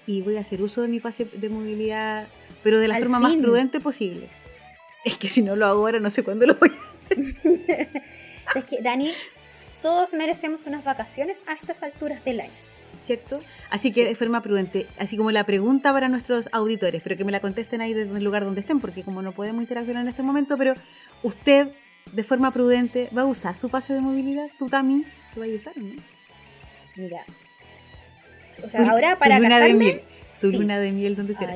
y 0.06 0.22
voy 0.22 0.36
a 0.36 0.40
hacer 0.40 0.62
uso 0.62 0.82
de 0.82 0.88
mi 0.88 1.00
pase 1.00 1.24
de 1.24 1.48
movilidad, 1.48 2.26
pero 2.62 2.80
de 2.80 2.88
la 2.88 2.98
forma 2.98 3.20
más 3.20 3.36
prudente 3.36 3.80
posible. 3.80 4.28
Es 5.04 5.16
que 5.16 5.28
si 5.28 5.42
no 5.42 5.56
lo 5.56 5.66
hago 5.66 5.80
ahora, 5.80 6.00
no 6.00 6.10
sé 6.10 6.22
cuándo 6.22 6.46
lo 6.46 6.54
voy 6.54 6.70
a 6.70 6.96
hacer. 6.96 7.18
es 8.56 8.64
que, 8.64 8.82
Dani, 8.82 9.12
todos 9.82 10.12
merecemos 10.12 10.66
unas 10.66 10.84
vacaciones 10.84 11.42
a 11.46 11.54
estas 11.54 11.82
alturas 11.82 12.24
del 12.24 12.40
año. 12.40 12.52
¿Cierto? 13.00 13.40
Así 13.70 13.92
que 13.92 14.04
de 14.04 14.16
forma 14.16 14.42
prudente, 14.42 14.88
así 14.98 15.16
como 15.16 15.30
la 15.30 15.44
pregunta 15.44 15.92
para 15.92 16.08
nuestros 16.08 16.48
auditores, 16.50 17.00
pero 17.02 17.16
que 17.16 17.24
me 17.24 17.30
la 17.30 17.40
contesten 17.40 17.80
ahí 17.80 17.94
desde 17.94 18.16
el 18.16 18.24
lugar 18.24 18.44
donde 18.44 18.60
estén, 18.60 18.80
porque 18.80 19.04
como 19.04 19.22
no 19.22 19.32
podemos 19.32 19.62
interactuar 19.62 19.98
en 19.98 20.08
este 20.08 20.22
momento, 20.24 20.58
pero 20.58 20.74
usted 21.22 21.68
de 22.12 22.24
forma 22.24 22.50
prudente 22.50 23.08
va 23.16 23.22
a 23.22 23.26
usar 23.26 23.54
su 23.54 23.68
pase 23.68 23.92
de 23.92 24.00
movilidad, 24.00 24.48
tú 24.58 24.68
también 24.68 25.06
lo 25.36 25.42
vas 25.42 25.50
a 25.50 25.54
usar, 25.54 25.76
¿no? 25.76 26.02
Mira, 26.96 27.24
o 28.64 28.68
sea, 28.68 28.90
ahora 28.90 29.16
para 29.16 29.36
tu 29.36 29.42
luna 29.44 29.60
de 29.60 29.74
miel, 29.74 30.02
tu 30.40 30.50
luna 30.50 30.78
de 30.80 30.90
miel, 30.90 31.14
¿dónde 31.14 31.34
será? 31.34 31.54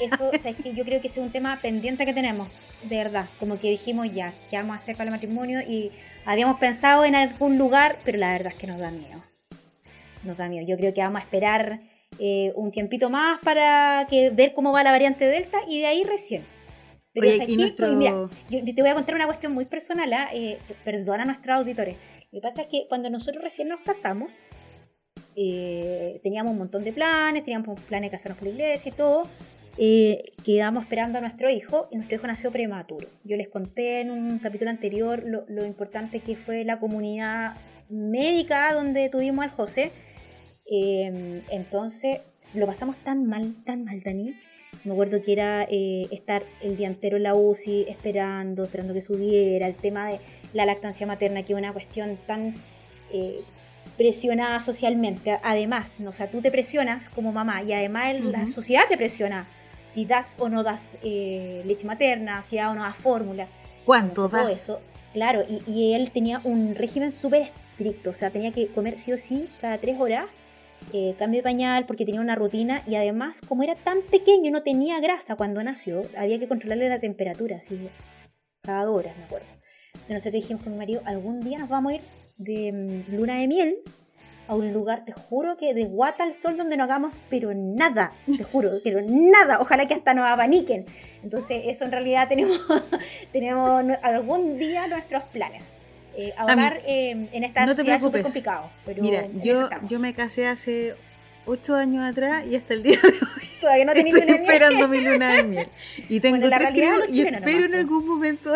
Eso, 0.00 0.30
o 0.32 0.38
sea, 0.38 0.50
es 0.50 0.56
que 0.56 0.72
yo 0.74 0.84
creo 0.84 1.00
que 1.00 1.06
es 1.06 1.16
un 1.16 1.30
tema 1.30 1.58
pendiente 1.60 2.06
que 2.06 2.12
tenemos, 2.12 2.48
de 2.82 2.96
verdad. 2.96 3.28
Como 3.38 3.58
que 3.58 3.70
dijimos 3.70 4.12
ya, 4.12 4.34
que 4.50 4.56
vamos 4.56 4.74
a 4.74 4.76
hacer 4.76 4.96
para 4.96 5.08
el 5.08 5.14
matrimonio 5.14 5.60
y 5.60 5.90
habíamos 6.24 6.58
pensado 6.58 7.04
en 7.04 7.14
algún 7.14 7.58
lugar, 7.58 7.98
pero 8.04 8.18
la 8.18 8.32
verdad 8.32 8.52
es 8.52 8.58
que 8.58 8.66
nos 8.66 8.78
da 8.78 8.90
miedo. 8.90 9.22
Nos 10.24 10.36
da 10.36 10.48
miedo. 10.48 10.66
Yo 10.66 10.76
creo 10.76 10.92
que 10.92 11.00
vamos 11.00 11.20
a 11.20 11.24
esperar 11.24 11.80
eh, 12.18 12.52
un 12.56 12.70
tiempito 12.70 13.08
más 13.08 13.40
para 13.40 14.06
que 14.08 14.30
ver 14.30 14.52
cómo 14.52 14.72
va 14.72 14.82
la 14.82 14.90
variante 14.90 15.26
Delta 15.26 15.58
y 15.68 15.80
de 15.80 15.86
ahí 15.86 16.04
recién. 16.04 16.44
Pero 17.12 17.26
Oye, 17.26 17.96
mira, 17.96 18.28
yo 18.48 18.74
te 18.74 18.82
voy 18.82 18.90
a 18.90 18.94
contar 18.94 19.14
una 19.16 19.26
cuestión 19.26 19.52
muy 19.52 19.64
personal, 19.64 20.12
¿ah? 20.12 20.28
eh, 20.32 20.58
perdona 20.84 21.24
a 21.24 21.26
nuestros 21.26 21.56
auditores. 21.56 21.96
Lo 22.30 22.40
que 22.40 22.42
pasa 22.42 22.62
es 22.62 22.68
que 22.68 22.86
cuando 22.88 23.10
nosotros 23.10 23.42
recién 23.42 23.66
nos 23.66 23.80
casamos, 23.80 24.30
eh, 25.34 26.20
teníamos 26.22 26.52
un 26.52 26.58
montón 26.58 26.84
de 26.84 26.92
planes, 26.92 27.42
teníamos 27.44 27.80
planes 27.80 28.10
de 28.10 28.16
casarnos 28.16 28.38
por 28.38 28.46
la 28.46 28.54
iglesia 28.54 28.90
y 28.90 28.92
todo, 28.92 29.24
eh, 29.78 30.32
quedamos 30.44 30.84
esperando 30.84 31.18
a 31.18 31.20
nuestro 31.20 31.48
hijo 31.48 31.88
y 31.90 31.96
nuestro 31.96 32.16
hijo 32.16 32.26
nació 32.26 32.50
prematuro. 32.50 33.08
Yo 33.24 33.36
les 33.36 33.48
conté 33.48 34.00
en 34.00 34.10
un 34.10 34.38
capítulo 34.38 34.70
anterior 34.70 35.24
lo, 35.24 35.64
importante 35.64 36.20
que 36.20 36.36
fue 36.36 36.64
la 36.64 36.78
comunidad 36.78 37.54
médica 37.88 38.72
donde 38.74 39.08
tuvimos 39.08 39.44
al 39.44 39.50
José. 39.50 39.92
Em, 40.66 41.42
entonces 41.50 42.20
lo 42.54 42.66
pasamos 42.66 42.96
tan 42.98 43.26
mal, 43.26 43.54
tan 43.64 43.84
mal, 43.84 44.00
Dani. 44.02 44.34
Me 44.84 44.92
acuerdo 44.92 45.22
que 45.22 45.32
era 45.32 45.66
eh, 45.70 46.08
estar 46.10 46.42
el 46.62 46.76
día 46.76 46.86
entero 46.86 47.16
en 47.16 47.24
la 47.24 47.34
UCI 47.34 47.86
esperando, 47.88 48.64
esperando 48.64 48.94
que 48.94 49.00
subiera, 49.00 49.66
el 49.66 49.74
tema 49.74 50.08
de 50.08 50.18
la 50.52 50.64
lactancia 50.64 51.06
materna, 51.06 51.42
que 51.42 51.52
es 51.52 51.58
una 51.58 51.72
cuestión 51.72 52.18
tan 52.26 52.54
eh, 53.12 53.40
presionada 53.96 54.58
socialmente. 54.60 55.36
Además, 55.42 55.98
o 56.06 56.12
sea, 56.12 56.30
tú 56.30 56.40
te 56.40 56.50
presionas 56.50 57.08
como 57.08 57.32
mamá 57.32 57.62
y 57.62 57.72
además 57.72 58.20
la 58.20 58.48
sociedad 58.48 58.84
te 58.88 58.96
presiona 58.96 59.46
si 59.90 60.04
das 60.06 60.36
o 60.38 60.48
no 60.48 60.62
das 60.62 60.92
eh, 61.02 61.62
leche 61.66 61.86
materna, 61.86 62.42
si 62.42 62.56
das 62.56 62.70
o 62.70 62.74
no 62.74 62.82
das 62.82 62.96
fórmula. 62.96 63.48
¿Cuánto 63.84 64.28
das? 64.28 64.42
Todo 64.42 64.48
eso. 64.48 64.80
Claro, 65.12 65.44
y, 65.66 65.94
él 65.94 66.12
tenía 66.12 66.40
un 66.44 66.76
régimen 66.76 67.10
súper 67.10 67.42
estricto, 67.42 68.10
o 68.10 68.12
sea, 68.12 68.30
tenía 68.30 68.52
que 68.52 68.68
comer 68.68 68.98
sí 68.98 69.12
o 69.12 69.18
sí 69.18 69.48
cada 69.60 69.78
tres 69.78 69.98
horas 69.98 70.26
eh, 70.92 71.14
cambio 71.18 71.40
de 71.40 71.42
pañal 71.42 71.84
porque 71.86 72.06
tenía 72.06 72.20
una 72.20 72.36
rutina 72.36 72.82
y 72.86 72.94
además 72.94 73.40
como 73.46 73.64
era 73.64 73.74
tan 73.74 74.02
pequeño 74.02 74.50
no 74.50 74.62
tenía 74.62 75.00
grasa 75.00 75.34
cuando 75.34 75.62
nació, 75.62 76.02
había 76.16 76.38
que 76.38 76.48
controlarle 76.48 76.88
la 76.88 77.00
temperatura, 77.00 77.56
así 77.56 77.76
cada 78.62 78.84
dos 78.84 78.96
horas 78.96 79.16
me 79.18 79.24
acuerdo. 79.24 79.46
Entonces 79.88 80.12
nosotros 80.12 80.34
dijimos 80.34 80.62
con 80.62 80.72
mi 80.72 80.78
marido, 80.78 81.02
algún 81.04 81.40
día 81.40 81.58
nos 81.58 81.68
vamos 81.68 81.92
a 81.92 81.96
ir 81.96 82.02
de 82.38 82.72
mm, 82.72 83.16
luna 83.16 83.38
de 83.38 83.48
miel 83.48 83.76
a 84.50 84.54
un 84.56 84.72
lugar, 84.72 85.04
te 85.04 85.12
juro 85.12 85.56
que 85.56 85.74
de 85.74 85.84
guata 85.84 86.24
al 86.24 86.34
sol 86.34 86.56
donde 86.56 86.76
no 86.76 86.82
hagamos, 86.82 87.22
pero 87.30 87.52
nada, 87.54 88.12
te 88.26 88.42
juro, 88.42 88.72
pero 88.84 89.00
nada, 89.00 89.60
ojalá 89.60 89.86
que 89.86 89.94
hasta 89.94 90.12
nos 90.12 90.26
abaniquen. 90.26 90.86
Entonces 91.22 91.62
eso 91.66 91.84
en 91.84 91.92
realidad 91.92 92.28
tenemos, 92.28 92.60
tenemos 93.32 93.84
algún 94.02 94.58
día 94.58 94.88
nuestros 94.88 95.22
planes. 95.24 95.80
Eh, 96.16 96.34
ahorrar 96.36 96.80
eh, 96.84 97.28
en 97.32 97.44
esta 97.44 97.64
no 97.64 97.76
te 97.76 97.82
es 97.82 98.02
súper 98.02 98.24
complicado. 98.24 98.68
Pero 98.84 99.00
Mira, 99.02 99.28
yo, 99.40 99.68
yo 99.88 100.00
me 100.00 100.12
casé 100.14 100.48
hace 100.48 100.96
ocho 101.46 101.76
años 101.76 102.02
atrás 102.02 102.44
y 102.44 102.56
hasta 102.56 102.74
el 102.74 102.82
día 102.82 102.98
de 103.00 103.08
hoy 103.08 103.49
todavía 103.60 103.84
no 103.84 103.92
estoy 103.92 104.20
esperando 104.20 104.88
mi 104.88 105.00
luna 105.00 105.34
de 105.34 105.42
miel. 105.42 105.68
Y 106.08 106.20
tengo 106.20 106.48
tres 106.48 106.68
críos 106.70 107.04
y 107.12 107.22
espero 107.22 107.64
en 107.64 107.74
algún 107.74 108.06
momento 108.06 108.50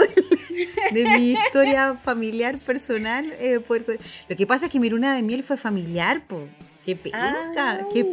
de, 0.93 1.05
mi 1.05 1.33
historia 1.33 1.95
familiar, 2.03 2.59
personal. 2.59 3.33
Eh, 3.39 3.61
poder... 3.61 3.99
Lo 4.29 4.37
que 4.37 4.47
pasa 4.47 4.67
es 4.67 4.73
que 4.73 4.81
mi 4.81 4.89
luna 4.91 5.15
de 5.15 5.23
miel 5.23 5.43
fue 5.43 5.57
familiar, 5.57 6.23
po. 6.27 6.49
Qué 6.85 6.97
pena. 6.97 7.53
Ah, 7.57 7.81
qué, 7.93 8.07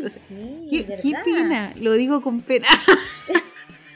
qué, 0.69 0.85
qué 0.85 1.13
pena. 1.25 1.73
Lo 1.75 1.93
digo 1.93 2.21
con 2.21 2.41
pena. 2.41 2.67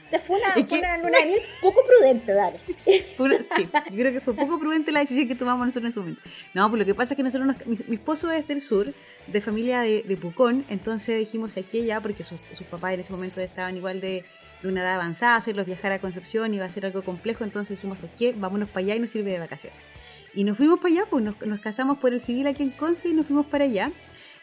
O 0.06 0.08
sea, 0.08 0.20
fue 0.20 0.38
una, 0.38 0.98
luna 0.98 1.20
de 1.20 1.26
miel 1.26 1.42
poco 1.62 1.82
prudente, 1.86 2.32
dale. 2.32 2.60
sí, 2.86 3.68
yo 3.68 3.70
creo 3.96 4.12
que 4.12 4.22
fue 4.22 4.36
poco 4.36 4.60
prudente 4.60 4.92
la 4.92 5.00
decisión 5.00 5.28
que 5.28 5.34
tomamos 5.34 5.66
nosotros 5.66 5.86
en 5.86 5.90
ese 5.90 6.00
momento. 6.00 6.22
No, 6.54 6.70
pues 6.70 6.80
lo 6.80 6.86
que 6.86 6.94
pasa 6.94 7.14
es 7.14 7.18
que 7.18 7.24
nosotros, 7.24 7.56
mi, 7.66 7.96
esposo 7.96 8.30
es 8.30 8.48
del 8.48 8.62
sur, 8.62 8.94
de 9.26 9.42
familia 9.42 9.82
de, 9.82 10.18
Pucón, 10.22 10.64
entonces 10.70 11.18
dijimos 11.18 11.58
aquí 11.58 11.84
ya, 11.86 12.02
porque 12.02 12.24
sus, 12.24 12.40
papás 12.70 12.94
en 12.94 13.00
ese 13.00 13.12
momento 13.12 13.42
estaban 13.42 13.76
igual 13.78 14.00
de, 14.00 14.24
una 14.64 14.82
edad 14.82 14.96
avanzada, 14.96 15.36
hacerlos 15.36 15.68
viajar 15.68 15.92
a 15.92 16.00
Concepción 16.00 16.54
iba 16.54 16.66
a 16.66 16.70
ser 16.70 16.88
algo 16.88 17.04
complejo, 17.04 17.44
entonces 17.44 17.78
dijimos 17.78 18.04
aquí, 18.04 18.34
vámonos 18.36 18.68
para 18.70 18.80
allá 18.80 18.96
y 18.96 19.00
nos 19.00 19.12
sirve 19.12 19.32
de 19.32 19.40
vacaciones. 19.40 19.78
Y 20.34 20.44
nos 20.44 20.58
fuimos 20.58 20.80
para 20.80 20.94
allá, 20.94 21.06
pues 21.10 21.24
nos, 21.24 21.60
casamos 21.62 22.00
por 22.00 22.14
el 22.14 22.22
civil 22.22 22.48
aquí 22.48 22.64
en 22.64 22.72
Conce 22.72 23.10
y 23.10 23.14
nos 23.14 23.28
fuimos 23.28 23.46
para 23.46 23.66
allá. 23.66 23.92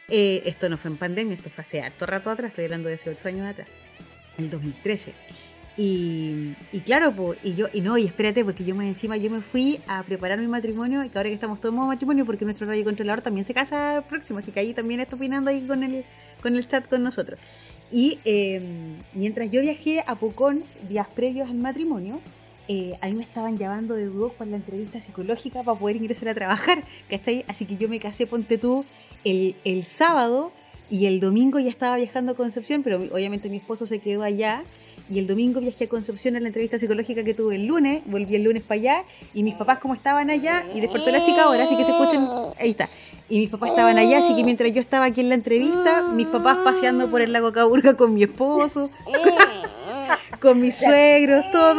Eh, 0.09 0.43
esto 0.47 0.69
no 0.69 0.79
fue 0.79 0.91
en 0.91 0.97
pandemia, 0.97 1.35
esto 1.35 1.51
fue 1.51 1.63
hace 1.63 1.83
harto 1.83 2.07
rato 2.07 2.31
atrás, 2.31 2.51
estoy 2.51 2.65
hablando 2.65 2.89
de 2.89 2.95
hace 2.95 3.11
ocho 3.11 3.29
años 3.29 3.49
atrás, 3.49 3.69
en 4.39 4.45
el 4.45 4.51
2013. 4.51 5.13
Y, 5.77 6.55
claro, 6.85 7.15
pues, 7.15 7.39
y 7.43 7.55
yo, 7.55 7.67
y 7.73 7.81
no, 7.81 7.97
y 7.97 8.05
espérate, 8.05 8.45
porque 8.45 8.65
yo 8.65 8.75
me 8.75 8.87
encima 8.87 9.17
yo 9.17 9.31
me 9.31 9.41
fui 9.41 9.81
a 9.87 10.03
preparar 10.03 10.39
mi 10.39 10.47
matrimonio, 10.47 11.03
y 11.03 11.09
que 11.09 11.19
ahora 11.19 11.31
que 11.31 11.35
estamos 11.35 11.61
todos 11.61 11.73
en 11.73 11.77
modo 11.77 11.89
matrimonio, 11.89 12.27
porque 12.27 12.45
nuestro 12.45 12.67
radio 12.67 12.85
controlador 12.85 13.23
también 13.23 13.45
se 13.45 13.55
casa 13.55 14.05
próximo, 14.09 14.39
así 14.39 14.53
que 14.53 14.61
ahí 14.61 14.75
también 14.75 15.01
está 15.01 15.17
opinando 15.17 15.51
ahí 15.51 15.63
con 15.67 15.83
el, 15.83 16.05
con 16.43 16.57
el 16.57 16.67
chat 16.69 16.87
con 16.89 17.03
nosotros. 17.03 17.41
Y 17.91 18.19
em, 18.25 18.97
mientras 19.15 19.51
yo 19.51 19.61
viajé 19.63 20.05
a 20.07 20.15
Pucón 20.15 20.65
días 20.89 21.07
previos 21.09 21.49
al 21.49 21.57
matrimonio, 21.57 22.21
eh, 22.69 22.97
ahí 23.01 23.15
me 23.15 23.23
estaban 23.23 23.57
llamando 23.59 23.95
de 23.95 24.07
dúo 24.07 24.35
con 24.35 24.51
la 24.51 24.57
entrevista 24.57 25.01
psicológica 25.01 25.63
para 25.63 25.79
poder 25.79 25.97
ingresar 25.97 26.29
a 26.29 26.35
trabajar, 26.35 26.85
¿cachai? 27.09 27.45
Así 27.49 27.65
que 27.67 27.77
yo 27.77 27.89
me 27.89 27.99
casé, 27.99 28.27
ponte 28.27 28.57
tú, 28.57 28.85
el, 29.25 29.57
el 29.65 29.85
sábado 29.85 30.53
y 30.93 31.07
el 31.07 31.21
domingo 31.21 31.59
ya 31.59 31.71
estaba 31.71 31.97
viajando 31.97 32.33
a 32.33 32.35
Concepción, 32.35 32.83
pero 32.83 32.99
obviamente 32.99 33.49
mi 33.49 33.57
esposo 33.57 33.87
se 33.87 33.99
quedó 33.99 34.23
allá 34.23 34.63
y 35.09 35.19
el 35.19 35.27
domingo 35.27 35.59
viajé 35.59 35.85
a 35.85 35.89
Concepción 35.89 36.37
en 36.37 36.43
la 36.43 36.51
entrevista 36.51 36.79
psicológica 36.79 37.25
que 37.25 37.33
tuve 37.33 37.55
el 37.57 37.65
lunes, 37.65 38.03
volví 38.05 38.37
el 38.37 38.43
lunes 38.43 38.63
para 38.63 38.79
allá 38.79 39.05
y 39.33 39.43
mis 39.43 39.55
papás 39.55 39.79
como 39.79 39.95
estaban 39.95 40.29
allá 40.29 40.63
y 40.75 40.83
despertó 40.83 41.11
la 41.11 41.25
chica 41.25 41.45
ahora, 41.45 41.65
así 41.65 41.79
que 41.79 41.85
se 41.85 41.93
escuchen, 41.93 42.29
ahí 42.61 42.73
está. 42.73 42.91
Y 43.31 43.39
mis 43.39 43.49
papás 43.49 43.71
estaban 43.71 43.97
allá, 43.97 44.19
así 44.19 44.37
que 44.37 44.45
mientras 44.45 44.71
yo 44.71 44.81
estaba 44.81 45.07
aquí 45.07 45.23
en 45.23 45.31
la 45.31 45.35
entrevista, 45.35 46.03
mis 46.13 46.27
papás 46.27 46.59
paseando 46.59 47.11
por 47.11 47.23
el 47.23 47.33
lago 47.33 47.53
Caburga 47.53 47.95
con 47.95 48.13
mi 48.13 48.25
esposo, 48.25 48.91
con 50.41 50.61
mis 50.61 50.77
suegros, 50.77 51.51
todo. 51.53 51.75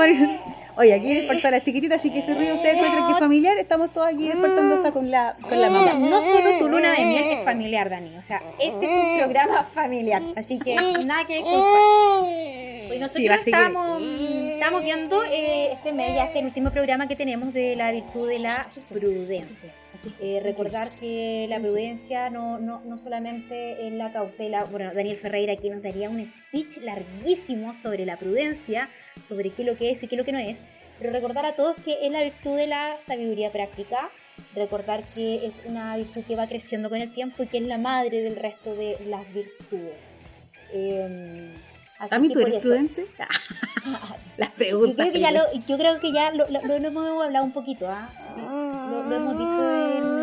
Oye, 0.75 0.93
aquí 0.93 1.13
despertó 1.13 1.51
la 1.51 1.61
chiquitita, 1.61 1.95
así 1.95 2.09
que 2.09 2.21
se 2.21 2.33
ríe 2.33 2.53
ustedes 2.53 2.75
encuentran 2.75 3.05
que 3.05 3.13
es 3.13 3.19
familiar, 3.19 3.57
estamos 3.57 3.93
todos 3.93 4.07
aquí 4.07 4.27
despertando 4.27 4.75
hasta 4.75 4.91
con 4.91 5.11
la, 5.11 5.35
con 5.41 5.61
la 5.61 5.69
mamá. 5.69 5.93
no 5.93 6.21
solo 6.21 6.57
tu 6.59 6.67
luna 6.67 6.93
de 6.93 7.05
miel 7.05 7.25
es 7.25 7.45
familiar, 7.45 7.89
Dani, 7.89 8.17
o 8.17 8.21
sea, 8.21 8.41
este 8.59 8.85
es 8.85 8.91
un 8.91 9.19
programa 9.19 9.63
familiar, 9.73 10.23
así 10.35 10.57
que 10.57 10.75
nada 11.05 11.25
que 11.25 11.35
disculpar. 11.35 12.63
Pues 12.87 12.99
nosotros 12.99 13.47
estamos, 13.47 14.03
estamos, 14.03 14.83
viendo 14.83 15.23
eh, 15.23 15.71
este 15.73 15.93
mes, 15.93 16.15
ya 16.15 16.25
este 16.25 16.39
el 16.39 16.45
último 16.45 16.71
programa 16.71 17.07
que 17.07 17.15
tenemos 17.15 17.53
de 17.53 17.75
la 17.75 17.91
virtud 17.91 18.27
de 18.27 18.39
la 18.39 18.67
prudencia. 18.89 19.71
Eh, 20.19 20.41
recordar 20.43 20.89
que 20.99 21.45
la 21.49 21.59
prudencia 21.59 22.29
no, 22.29 22.59
no, 22.59 22.81
no 22.81 22.97
solamente 22.97 23.87
es 23.87 23.93
la 23.93 24.11
cautela, 24.11 24.65
bueno, 24.65 24.91
Daniel 24.93 25.17
Ferreira 25.17 25.53
aquí 25.53 25.69
nos 25.69 25.81
daría 25.81 26.09
un 26.09 26.25
speech 26.27 26.77
larguísimo 26.77 27.73
sobre 27.73 28.05
la 28.05 28.17
prudencia, 28.17 28.89
sobre 29.25 29.51
qué 29.51 29.63
es 29.63 29.67
lo 29.67 29.77
que 29.77 29.91
es 29.91 30.03
y 30.03 30.07
qué 30.07 30.15
es 30.15 30.19
lo 30.19 30.25
que 30.25 30.31
no 30.31 30.39
es, 30.39 30.61
pero 30.99 31.11
recordar 31.11 31.45
a 31.45 31.55
todos 31.55 31.75
que 31.83 31.97
es 32.05 32.11
la 32.11 32.23
virtud 32.23 32.55
de 32.55 32.67
la 32.67 32.99
sabiduría 32.99 33.51
práctica, 33.51 34.09
recordar 34.55 35.03
que 35.13 35.45
es 35.45 35.61
una 35.65 35.95
virtud 35.97 36.23
que 36.27 36.35
va 36.35 36.47
creciendo 36.47 36.89
con 36.89 37.01
el 37.01 37.11
tiempo 37.11 37.43
y 37.43 37.47
que 37.47 37.57
es 37.57 37.67
la 37.67 37.77
madre 37.77 38.21
del 38.21 38.35
resto 38.35 38.75
de 38.75 38.97
las 39.07 39.31
virtudes. 39.33 40.15
Eh, 40.71 41.53
¿A 42.09 42.19
mí 42.19 42.29
tú 42.29 42.39
eres 42.39 42.61
prudente? 42.61 43.05
Las 44.37 44.49
preguntas. 44.51 45.05
Yo 45.05 45.11
creo 45.11 45.13
que 45.13 45.19
ya, 45.19 45.31
lo, 45.31 45.41
yo 45.67 45.77
creo 45.77 45.99
que 45.99 46.11
ya 46.11 46.31
lo, 46.31 46.45
hemos 46.47 47.23
hablado 47.23 47.45
un 47.45 47.51
poquito, 47.51 47.87
¿ah? 47.87 48.09
lo, 48.37 49.15
hemos 49.15 49.37
dicho 49.37 49.97
en, 49.97 50.22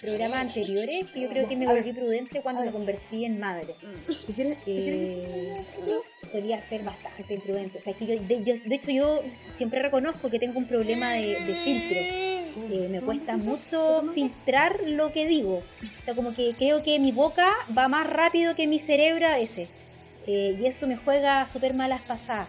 programas 0.00 0.40
anteriores, 0.40 1.10
que 1.10 1.20
yo 1.20 1.28
creo 1.28 1.48
que 1.48 1.56
me 1.56 1.66
volví 1.66 1.92
prudente 1.92 2.40
cuando 2.40 2.62
me 2.62 2.72
convertí 2.72 3.24
en 3.24 3.38
madre. 3.38 3.74
Eh, 4.66 5.64
solía 6.20 6.60
ser 6.60 6.82
bastante 6.82 7.34
imprudente. 7.34 7.78
O 7.78 7.80
sea, 7.80 7.92
que 7.94 8.06
yo, 8.06 8.14
de, 8.20 8.74
hecho, 8.74 8.90
yo 8.90 9.22
siempre 9.48 9.80
reconozco 9.82 10.30
que 10.30 10.38
tengo 10.38 10.58
un 10.58 10.66
problema 10.66 11.12
de, 11.12 11.36
filtro. 11.64 11.98
Eh, 11.98 12.88
me 12.90 13.00
cuesta 13.00 13.36
mucho 13.36 14.02
filtrar 14.14 14.80
lo 14.86 15.12
que 15.12 15.26
digo. 15.26 15.62
O 15.98 16.02
sea, 16.02 16.14
como 16.14 16.34
que 16.34 16.54
creo 16.56 16.82
que 16.82 16.98
mi 16.98 17.12
boca 17.12 17.52
va 17.76 17.88
más 17.88 18.06
rápido 18.06 18.54
que 18.54 18.66
mi 18.66 18.78
cerebro 18.78 19.26
a 19.26 19.34
veces. 19.34 19.68
Eh, 20.26 20.56
y 20.60 20.66
eso 20.66 20.86
me 20.86 20.96
juega 20.96 21.46
súper 21.46 21.74
malas 21.74 22.02
pasadas. 22.02 22.48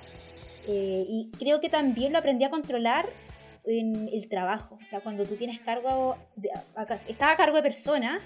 Eh, 0.67 1.05
y 1.07 1.29
creo 1.39 1.59
que 1.59 1.69
también 1.69 2.13
lo 2.13 2.19
aprendí 2.19 2.45
a 2.45 2.49
controlar 2.49 3.09
en 3.65 4.09
el 4.11 4.27
trabajo. 4.29 4.77
O 4.81 4.85
sea, 4.85 5.01
cuando 5.01 5.25
tú 5.25 5.35
tienes 5.35 5.59
cargo, 5.61 6.17
de, 6.35 6.49
estás 7.07 7.33
a 7.33 7.35
cargo 7.35 7.57
de 7.57 7.63
personas, 7.63 8.21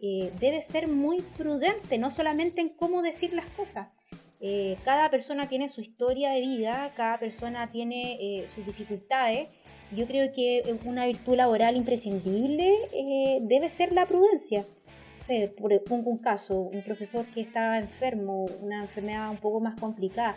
eh, 0.00 0.32
debes 0.40 0.66
ser 0.66 0.88
muy 0.88 1.22
prudente, 1.36 1.98
no 1.98 2.10
solamente 2.10 2.60
en 2.60 2.70
cómo 2.70 3.02
decir 3.02 3.32
las 3.32 3.46
cosas. 3.50 3.88
cada 4.84 5.10
persona 5.10 5.48
tiene 5.48 5.68
su 5.68 5.80
historia 5.80 6.30
de 6.30 6.40
vida, 6.40 6.92
cada 6.94 7.18
persona 7.18 7.70
tiene 7.70 8.44
sus 8.46 8.64
dificultades. 8.66 9.48
Yo 9.92 10.06
creo 10.06 10.32
que 10.32 10.78
una 10.84 11.06
virtud 11.06 11.36
laboral 11.36 11.76
imprescindible 11.76 13.40
debe 13.42 13.70
ser 13.70 13.92
la 13.92 14.06
prudencia 14.06 14.66
sé, 15.26 15.52
pongo 15.88 16.10
un 16.10 16.18
caso, 16.18 16.54
un 16.54 16.82
profesor 16.82 17.24
que 17.26 17.40
estaba 17.40 17.78
enfermo, 17.78 18.46
una 18.60 18.82
enfermedad 18.82 19.30
un 19.30 19.38
poco 19.38 19.60
más 19.60 19.78
complicada, 19.78 20.36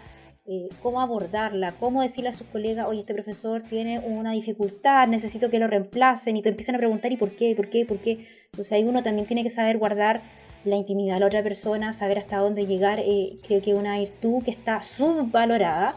eh, 0.52 0.68
cómo 0.82 1.00
abordarla, 1.00 1.74
cómo 1.74 2.02
decirle 2.02 2.32
a 2.32 2.34
sus 2.34 2.48
colegas, 2.48 2.88
oye, 2.88 3.02
este 3.02 3.14
profesor 3.14 3.62
tiene 3.62 4.00
una 4.00 4.32
dificultad, 4.32 5.08
necesito 5.08 5.52
que 5.52 5.60
lo 5.60 5.68
reemplacen, 5.68 6.36
y 6.38 6.42
te 6.42 6.50
empiezan 6.50 6.74
a 6.74 6.80
preguntar, 6.80 7.12
¿y 7.12 7.18
por 7.18 7.30
qué? 7.30 7.56
¿Por 7.56 7.70
qué? 7.70 7.86
¿Por 7.86 8.00
qué? 8.00 8.26
Entonces 8.46 8.72
ahí 8.72 8.84
uno 8.84 9.04
también 9.04 9.28
tiene 9.28 9.44
que 9.44 9.52
saber 9.52 9.78
guardar 9.78 10.24
la 10.66 10.76
intimidad 10.76 11.14
de 11.14 11.20
la 11.20 11.28
otra 11.28 11.44
persona, 11.44 11.94
saber 11.94 12.18
hasta 12.18 12.38
dónde 12.38 12.66
llegar, 12.66 13.00
eh, 13.00 13.38
creo 13.46 13.62
que 13.62 13.76
una 13.76 14.00
virtud 14.00 14.44
que 14.44 14.50
está 14.50 14.82
subvalorada, 14.82 15.94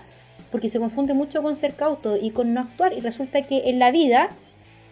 porque 0.51 0.69
se 0.69 0.79
confunde 0.79 1.15
mucho 1.15 1.43
con 1.43 1.57
ser 1.57 1.75
cauto 1.75 2.19
y 2.19 2.31
con 2.31 2.53
no 2.53 2.61
actuar, 2.61 2.93
y 2.93 3.01
resulta 3.01 3.47
que 3.47 3.71
en 3.71 3.79
la 3.79 3.91
vida 3.91 4.29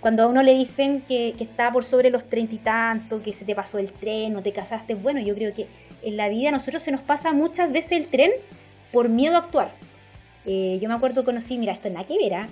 cuando 0.00 0.22
a 0.22 0.26
uno 0.26 0.42
le 0.42 0.56
dicen 0.56 1.02
que, 1.06 1.34
está 1.38 1.70
por 1.70 1.84
sobre 1.84 2.08
los 2.08 2.24
treinta 2.24 2.54
y 2.54 2.58
tanto, 2.58 3.22
que 3.22 3.34
se 3.34 3.44
te 3.44 3.54
pasó 3.54 3.78
el 3.78 3.92
tren, 3.92 4.32
no 4.32 4.40
te 4.40 4.54
casaste, 4.54 4.94
bueno, 4.94 5.20
yo 5.20 5.34
creo 5.34 5.52
que 5.52 5.66
en 6.02 6.16
la 6.16 6.30
vida 6.30 6.48
a 6.48 6.52
nosotros 6.52 6.82
se 6.82 6.90
nos 6.90 7.02
pasa 7.02 7.34
muchas 7.34 7.70
veces 7.70 7.92
el 7.92 8.06
tren 8.06 8.30
por 8.92 9.08
miedo 9.08 9.36
a 9.36 9.40
actuar. 9.40 9.72
Eh, 10.46 10.78
yo 10.80 10.88
me 10.88 10.94
acuerdo, 10.94 11.24
conocí, 11.24 11.58
mira, 11.58 11.72
esto 11.72 11.88
es 11.88 11.94
la 11.94 12.04
que 12.04 12.16
verá, 12.16 12.48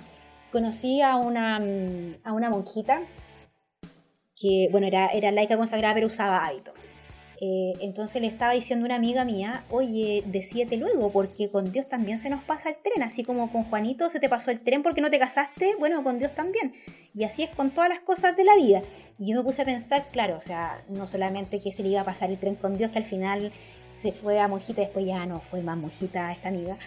conocí 0.51 1.01
a 1.01 1.15
una, 1.15 1.59
mm, 1.59 2.17
a 2.23 2.33
una 2.33 2.49
monjita 2.49 3.01
que, 4.35 4.69
bueno, 4.71 4.87
era, 4.87 5.07
era 5.07 5.31
laica 5.31 5.57
consagrada, 5.57 5.93
pero 5.93 6.07
usaba 6.07 6.45
hábito. 6.45 6.73
Eh, 7.41 7.71
entonces 7.79 8.21
le 8.21 8.27
estaba 8.27 8.51
diciendo 8.53 8.85
una 8.85 8.95
amiga 8.95 9.23
mía, 9.23 9.63
oye, 9.69 10.23
decídete 10.25 10.75
luego, 10.75 11.09
porque 11.09 11.49
con 11.49 11.71
Dios 11.71 11.87
también 11.87 12.19
se 12.19 12.29
nos 12.29 12.43
pasa 12.43 12.69
el 12.69 12.75
tren, 12.75 13.01
así 13.01 13.23
como 13.23 13.49
con 13.49 13.63
Juanito 13.63 14.09
se 14.09 14.19
te 14.19 14.27
pasó 14.27 14.51
el 14.51 14.59
tren 14.59 14.83
porque 14.83 14.99
no 14.99 15.09
te 15.09 15.19
casaste, 15.19 15.75
bueno, 15.79 16.03
con 16.03 16.19
Dios 16.19 16.35
también. 16.35 16.73
Y 17.15 17.23
así 17.23 17.43
es 17.43 17.49
con 17.49 17.71
todas 17.71 17.89
las 17.89 18.01
cosas 18.01 18.35
de 18.35 18.43
la 18.43 18.55
vida. 18.55 18.81
Y 19.17 19.31
yo 19.31 19.37
me 19.37 19.43
puse 19.43 19.61
a 19.61 19.65
pensar, 19.65 20.07
claro, 20.11 20.35
o 20.37 20.41
sea, 20.41 20.83
no 20.89 21.07
solamente 21.07 21.61
que 21.61 21.71
se 21.71 21.81
le 21.81 21.89
iba 21.89 22.01
a 22.01 22.05
pasar 22.05 22.29
el 22.29 22.39
tren 22.39 22.55
con 22.55 22.77
Dios, 22.77 22.91
que 22.91 22.97
al 22.97 23.05
final 23.05 23.53
se 23.99 24.11
fue 24.11 24.39
a 24.39 24.47
monjita, 24.47 24.81
después 24.81 25.05
ya 25.05 25.25
no 25.25 25.39
fue 25.39 25.61
más 25.61 25.77
monjita 25.77 26.31
esta 26.31 26.49
amiga, 26.49 26.77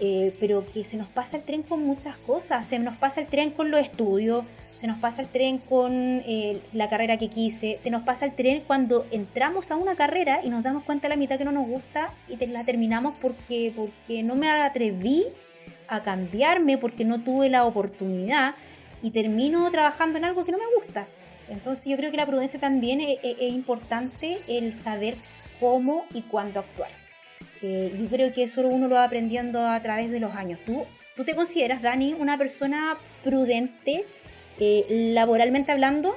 eh, 0.00 0.34
pero 0.40 0.64
que 0.66 0.84
se 0.84 0.96
nos 0.96 1.08
pasa 1.08 1.36
el 1.36 1.42
tren 1.42 1.62
con 1.62 1.84
muchas 1.84 2.16
cosas, 2.16 2.66
se 2.66 2.78
nos 2.78 2.96
pasa 2.96 3.20
el 3.20 3.26
tren 3.26 3.50
con 3.50 3.70
los 3.70 3.80
estudios, 3.80 4.44
se 4.76 4.86
nos 4.86 4.98
pasa 4.98 5.20
el 5.22 5.28
tren 5.28 5.58
con 5.58 5.92
eh, 5.92 6.60
la 6.72 6.88
carrera 6.88 7.18
que 7.18 7.28
quise, 7.28 7.76
se 7.76 7.90
nos 7.90 8.02
pasa 8.02 8.24
el 8.24 8.32
tren 8.32 8.62
cuando 8.66 9.06
entramos 9.10 9.70
a 9.70 9.76
una 9.76 9.94
carrera 9.94 10.40
y 10.42 10.48
nos 10.48 10.62
damos 10.62 10.84
cuenta 10.84 11.06
a 11.06 11.10
la 11.10 11.16
mitad 11.16 11.36
que 11.36 11.44
no 11.44 11.52
nos 11.52 11.66
gusta 11.66 12.14
y 12.28 12.36
la 12.46 12.64
terminamos 12.64 13.14
porque, 13.20 13.72
porque 13.76 14.22
no 14.22 14.36
me 14.36 14.48
atreví 14.48 15.26
a 15.88 16.02
cambiarme, 16.02 16.78
porque 16.78 17.04
no 17.04 17.20
tuve 17.20 17.50
la 17.50 17.64
oportunidad 17.64 18.54
y 19.02 19.10
termino 19.10 19.70
trabajando 19.70 20.18
en 20.18 20.24
algo 20.24 20.44
que 20.44 20.52
no 20.52 20.58
me 20.58 20.64
gusta. 20.76 21.06
Entonces 21.50 21.84
yo 21.86 21.96
creo 21.96 22.10
que 22.10 22.16
la 22.16 22.26
prudencia 22.26 22.60
también 22.60 23.00
es, 23.00 23.18
importante 23.52 24.38
el 24.46 24.74
saber 24.76 25.16
cómo 25.60 26.06
y 26.14 26.22
cuándo 26.22 26.60
actuar. 26.60 26.90
Eh, 27.62 27.94
yo 28.00 28.08
creo 28.08 28.32
que 28.32 28.42
eso 28.42 28.62
uno 28.62 28.88
lo 28.88 28.94
va 28.94 29.04
aprendiendo 29.04 29.66
a 29.66 29.80
través 29.82 30.10
de 30.10 30.18
los 30.18 30.34
años. 30.34 30.58
¿Tú, 30.64 30.86
tú 31.14 31.24
te 31.24 31.34
consideras, 31.34 31.82
Dani, 31.82 32.14
una 32.14 32.38
persona 32.38 32.96
prudente? 33.22 34.06
Eh, 34.58 35.12
laboralmente 35.14 35.70
hablando? 35.70 36.16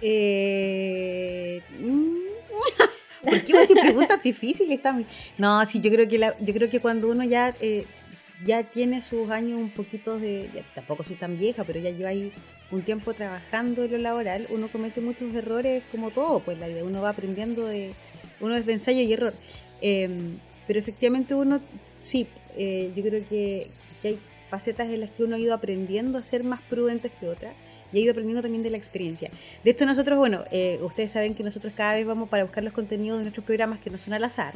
Eh... 0.00 1.62
¿Por 3.22 3.42
qué 3.42 3.74
me 3.74 3.80
preguntas 3.80 4.22
difíciles 4.22 4.80
también? 4.80 5.08
No, 5.36 5.64
sí, 5.66 5.80
yo 5.80 5.90
creo 5.90 6.08
que 6.08 6.18
yo 6.18 6.54
creo 6.54 6.70
que 6.70 6.80
cuando 6.80 7.08
uno 7.08 7.24
ya 7.24 7.54
eh, 7.60 7.84
ya 8.44 8.62
tiene 8.62 9.02
sus 9.02 9.30
años 9.30 9.58
un 9.58 9.70
poquito 9.70 10.18
de, 10.18 10.48
tampoco 10.74 11.04
soy 11.04 11.16
tan 11.16 11.38
vieja, 11.38 11.64
pero 11.64 11.80
ya 11.80 11.90
lleva 11.90 12.10
ahí 12.10 12.32
un 12.70 12.82
tiempo 12.82 13.14
trabajando 13.14 13.84
en 13.84 13.92
lo 13.92 13.98
laboral, 13.98 14.46
uno 14.50 14.68
comete 14.68 15.00
muchos 15.00 15.34
errores 15.34 15.82
como 15.90 16.10
todo, 16.10 16.40
pues 16.40 16.58
uno 16.82 17.00
va 17.00 17.10
aprendiendo 17.10 17.64
de, 17.64 17.92
uno 18.40 18.56
es 18.56 18.66
de 18.66 18.74
ensayo 18.74 19.00
y 19.00 19.12
error. 19.12 19.34
Em, 19.80 20.38
pero 20.66 20.78
efectivamente 20.78 21.34
uno, 21.34 21.60
sí, 21.98 22.26
eh, 22.56 22.92
yo 22.94 23.02
creo 23.02 23.26
que, 23.28 23.68
que 24.02 24.08
hay 24.08 24.18
facetas 24.50 24.88
en 24.88 25.00
las 25.00 25.10
que 25.10 25.24
uno 25.24 25.36
ha 25.36 25.38
ido 25.38 25.54
aprendiendo 25.54 26.18
a 26.18 26.22
ser 26.22 26.44
más 26.44 26.60
prudentes 26.62 27.12
que 27.18 27.28
otras 27.28 27.54
y 27.92 27.98
ha 27.98 28.00
ido 28.00 28.12
aprendiendo 28.12 28.42
también 28.42 28.62
de 28.62 28.70
la 28.70 28.76
experiencia. 28.76 29.30
De 29.64 29.70
esto 29.70 29.86
nosotros, 29.86 30.18
bueno, 30.18 30.44
eh, 30.50 30.78
ustedes 30.82 31.12
saben 31.12 31.34
que 31.34 31.42
nosotros 31.42 31.72
cada 31.76 31.94
vez 31.94 32.06
vamos 32.06 32.28
para 32.28 32.44
buscar 32.44 32.62
los 32.62 32.72
contenidos 32.72 33.18
de 33.18 33.24
nuestros 33.24 33.44
programas 33.44 33.80
que 33.80 33.90
no 33.90 33.98
son 33.98 34.14
al 34.14 34.24
azar. 34.24 34.54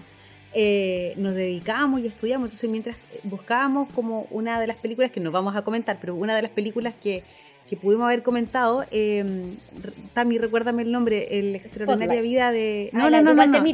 Eh, 0.55 1.15
nos 1.17 1.35
dedicamos 1.35 2.01
y 2.01 2.07
estudiamos, 2.07 2.47
entonces 2.47 2.69
mientras 2.69 2.97
buscábamos 3.23 3.91
como 3.95 4.27
una 4.31 4.61
de 4.61 4.67
las 4.67 4.77
películas 4.77 5.11
que 5.11 5.21
nos 5.21 5.33
vamos 5.33 5.57
a 5.57 5.63
comentar, 5.63 5.99
pero 6.01 6.15
una 6.15 6.37
de 6.37 6.43
las 6.43 6.51
películas 6.51 6.95
que, 7.03 7.23
que 7.69 7.77
pudimos 7.77 8.05
haber 8.05 8.23
comentado, 8.23 8.85
eh, 8.91 9.25
Tami, 10.13 10.39
recuérdame 10.39 10.83
el 10.83 10.93
nombre, 10.93 11.39
El 11.39 11.55
extraordinaria 11.55 12.21
vida 12.21 12.53
de... 12.53 12.91
No, 12.93 13.09
no, 13.09 13.23
no, 13.23 13.35
no, 13.35 13.47
no 13.47 13.65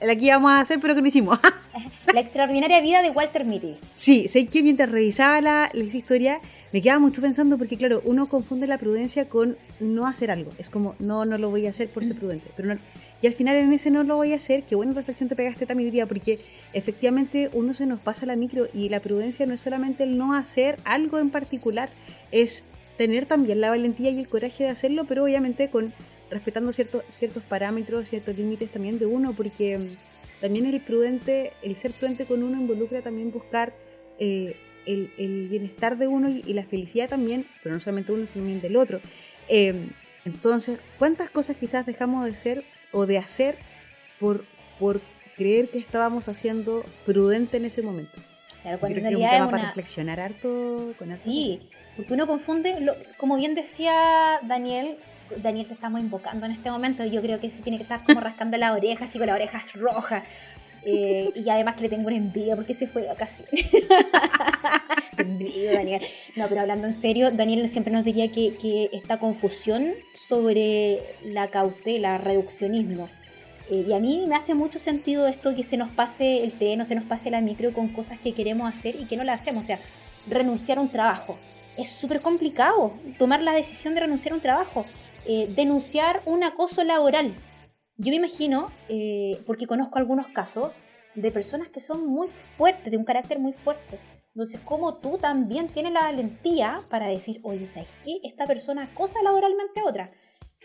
la 0.00 0.16
que 0.16 0.26
íbamos 0.26 0.50
a 0.50 0.60
hacer, 0.60 0.78
pero 0.80 0.94
que 0.94 1.02
no 1.02 1.08
hicimos. 1.08 1.38
la 2.14 2.20
extraordinaria 2.20 2.80
vida 2.80 3.02
de 3.02 3.10
Walter 3.10 3.44
Mitty. 3.44 3.76
Sí, 3.94 4.28
sé 4.28 4.46
que 4.46 4.62
mientras 4.62 4.90
revisaba 4.90 5.40
la, 5.40 5.70
la, 5.72 5.84
historia, 5.84 6.40
me 6.72 6.82
quedaba 6.82 7.00
mucho 7.00 7.20
pensando, 7.20 7.58
porque 7.58 7.76
claro, 7.76 8.02
uno 8.04 8.28
confunde 8.28 8.66
la 8.66 8.78
prudencia 8.78 9.28
con 9.28 9.56
no 9.78 10.06
hacer 10.06 10.30
algo. 10.30 10.52
Es 10.58 10.70
como, 10.70 10.94
no, 10.98 11.24
no 11.24 11.38
lo 11.38 11.50
voy 11.50 11.66
a 11.66 11.70
hacer 11.70 11.88
por 11.88 12.04
ser 12.04 12.16
mm. 12.16 12.18
prudente. 12.18 12.50
Pero 12.56 12.78
y 13.22 13.26
al 13.26 13.34
final 13.34 13.56
en 13.56 13.72
ese 13.72 13.90
no 13.90 14.02
lo 14.02 14.16
voy 14.16 14.32
a 14.32 14.36
hacer, 14.36 14.62
qué 14.62 14.74
buena 14.74 14.92
reflexión 14.92 15.28
te 15.28 15.36
pegaste 15.36 15.66
también 15.66 15.90
día, 15.90 16.06
porque 16.06 16.40
efectivamente 16.72 17.50
uno 17.52 17.74
se 17.74 17.86
nos 17.86 18.00
pasa 18.00 18.24
la 18.24 18.34
micro 18.34 18.66
y 18.72 18.88
la 18.88 19.00
prudencia 19.00 19.44
no 19.46 19.54
es 19.54 19.60
solamente 19.60 20.04
el 20.04 20.16
no 20.16 20.32
hacer 20.32 20.78
algo 20.84 21.18
en 21.18 21.30
particular, 21.30 21.90
es 22.32 22.64
tener 22.96 23.26
también 23.26 23.60
la 23.60 23.70
valentía 23.70 24.10
y 24.10 24.20
el 24.20 24.28
coraje 24.28 24.64
de 24.64 24.70
hacerlo, 24.70 25.04
pero 25.04 25.24
obviamente 25.24 25.68
con 25.68 25.92
respetando 26.30 26.72
ciertos 26.72 27.04
ciertos 27.08 27.42
parámetros, 27.42 28.08
ciertos 28.08 28.36
límites 28.36 28.70
también 28.70 28.98
de 28.98 29.06
uno, 29.06 29.32
porque 29.32 29.78
mm, 29.78 30.40
también 30.40 30.66
el 30.66 30.80
prudente, 30.80 31.52
el 31.62 31.76
ser 31.76 31.92
prudente 31.92 32.24
con 32.24 32.42
uno 32.42 32.58
involucra 32.58 33.02
también 33.02 33.30
buscar 33.30 33.74
eh, 34.18 34.56
el, 34.86 35.48
bienestar 35.48 35.98
de 35.98 36.08
uno 36.08 36.28
y, 36.28 36.42
la 36.54 36.64
felicidad 36.64 37.08
también, 37.08 37.46
pero 37.62 37.74
no 37.74 37.80
solamente 37.80 38.12
uno, 38.12 38.26
sino 38.26 38.42
también 38.42 38.60
del 38.60 38.76
otro. 38.76 39.00
Em, 39.48 39.90
entonces, 40.24 40.78
¿cuántas 40.98 41.30
cosas 41.30 41.56
quizás 41.56 41.86
dejamos 41.86 42.24
de 42.24 42.34
ser 42.34 42.64
o 42.92 43.06
de 43.06 43.18
hacer 43.18 43.56
por, 44.18 44.44
por 44.78 45.00
creer 45.36 45.70
que 45.70 45.78
estábamos 45.78 46.28
haciendo 46.28 46.84
prudente 47.04 47.58
en 47.58 47.66
ese 47.66 47.82
momento? 47.82 48.20
Claro, 48.62 48.78
cuando 48.78 48.98
en 48.98 49.04
realidad 49.04 49.44
es, 49.44 49.50
para 49.50 49.66
reflexionar 49.66 50.20
harto 50.20 50.92
con 50.98 51.16
Sí, 51.16 51.60
porque 51.96 52.12
uno 52.12 52.26
confunde, 52.26 52.94
como 53.16 53.36
bien 53.36 53.54
decía 53.54 54.40
Daniel, 54.42 54.98
Daniel 55.36 55.66
te 55.66 55.74
estamos 55.74 56.00
invocando 56.00 56.46
en 56.46 56.52
este 56.52 56.70
momento. 56.70 57.04
Yo 57.04 57.22
creo 57.22 57.40
que 57.40 57.50
se 57.50 57.62
tiene 57.62 57.78
que 57.78 57.84
estar 57.84 58.02
como 58.04 58.20
rascando 58.20 58.56
la 58.56 58.72
oreja, 58.72 59.04
así 59.04 59.18
con 59.18 59.26
la 59.26 59.34
oreja 59.34 59.62
roja. 59.74 60.24
Eh, 60.82 61.30
y 61.34 61.48
además 61.50 61.74
que 61.74 61.82
le 61.82 61.88
tengo 61.90 62.06
una 62.06 62.16
envidia 62.16 62.56
porque 62.56 62.74
se 62.74 62.86
fue 62.86 63.02
de 63.02 63.08
vacaciones. 63.08 63.52
envidia, 65.18 65.74
Daniel. 65.74 66.02
No, 66.36 66.46
pero 66.48 66.62
hablando 66.62 66.86
en 66.86 66.94
serio, 66.94 67.30
Daniel 67.30 67.68
siempre 67.68 67.92
nos 67.92 68.04
diría 68.04 68.30
que, 68.30 68.88
esta 68.92 69.18
confusión 69.18 69.92
sobre 70.14 71.00
la 71.24 71.48
cautela, 71.48 72.18
reduccionismo. 72.18 73.08
Eh, 73.70 73.84
y 73.88 73.92
a 73.92 73.98
mí 73.98 74.24
me 74.26 74.36
hace 74.36 74.54
mucho 74.54 74.78
sentido 74.78 75.26
esto 75.26 75.54
que 75.54 75.64
se 75.64 75.76
nos 75.76 75.90
pase 75.90 76.42
el 76.42 76.52
tren 76.52 76.80
o 76.80 76.84
se 76.84 76.94
nos 76.94 77.04
pase 77.04 77.30
la 77.30 77.40
micro 77.40 77.72
con 77.72 77.88
cosas 77.88 78.18
que 78.18 78.32
queremos 78.32 78.68
hacer 78.68 78.96
y 78.98 79.04
que 79.04 79.16
no 79.16 79.24
la 79.24 79.34
hacemos. 79.34 79.64
O 79.64 79.66
sea, 79.66 79.78
renunciar 80.26 80.78
a 80.78 80.80
un 80.80 80.88
trabajo. 80.88 81.36
Es 81.76 81.88
súper 81.88 82.20
complicado 82.20 82.94
tomar 83.18 83.42
la 83.42 83.52
decisión 83.52 83.94
de 83.94 84.00
renunciar 84.00 84.32
a 84.32 84.36
un 84.36 84.42
trabajo. 84.42 84.86
Eh, 85.26 85.52
denunciar 85.54 86.22
un 86.24 86.44
acoso 86.44 86.82
laboral. 86.84 87.34
Yo 87.96 88.10
me 88.10 88.16
imagino, 88.16 88.70
eh, 88.88 89.38
porque 89.46 89.66
conozco 89.66 89.98
algunos 89.98 90.28
casos, 90.28 90.72
de 91.14 91.30
personas 91.30 91.68
que 91.68 91.80
son 91.80 92.06
muy 92.06 92.28
fuertes, 92.28 92.90
de 92.90 92.96
un 92.96 93.04
carácter 93.04 93.38
muy 93.38 93.52
fuerte. 93.52 93.98
Entonces, 94.34 94.60
como 94.60 94.94
tú 94.94 95.18
también 95.18 95.68
tienes 95.68 95.92
la 95.92 96.02
valentía 96.02 96.84
para 96.88 97.08
decir, 97.08 97.40
oye, 97.42 97.66
¿sabes 97.68 97.88
qué? 98.04 98.20
Esta 98.22 98.46
persona 98.46 98.84
acosa 98.84 99.22
laboralmente 99.22 99.80
a 99.80 99.84
otra. 99.84 100.12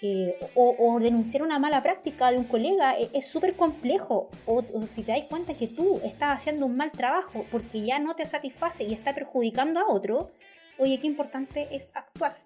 Eh, 0.02 0.38
o, 0.56 1.00
denunciar 1.00 1.42
una 1.42 1.58
mala 1.58 1.82
práctica 1.82 2.30
de 2.30 2.38
un 2.38 2.44
colega 2.44 2.94
es 3.14 3.28
súper 3.28 3.56
complejo. 3.56 4.30
O, 4.46 4.64
o, 4.74 4.88
si 4.88 5.04
te 5.04 5.12
das 5.12 5.24
cuenta 5.24 5.56
que 5.56 5.68
tú 5.68 6.00
estás 6.04 6.36
haciendo 6.36 6.66
un 6.66 6.78
mal 6.78 6.92
trabajo 6.92 7.46
porque 7.52 7.84
ya 7.84 8.00
no 8.00 8.16
te 8.16 8.26
satisface 8.26 8.84
y 8.84 8.94
está 8.94 9.16
perjudicando 9.16 9.80
a 9.80 9.88
otro, 9.88 10.32
oye, 10.78 11.00
qué 11.00 11.08
importante 11.08 11.68
es 11.72 11.92
actuar. 11.96 12.38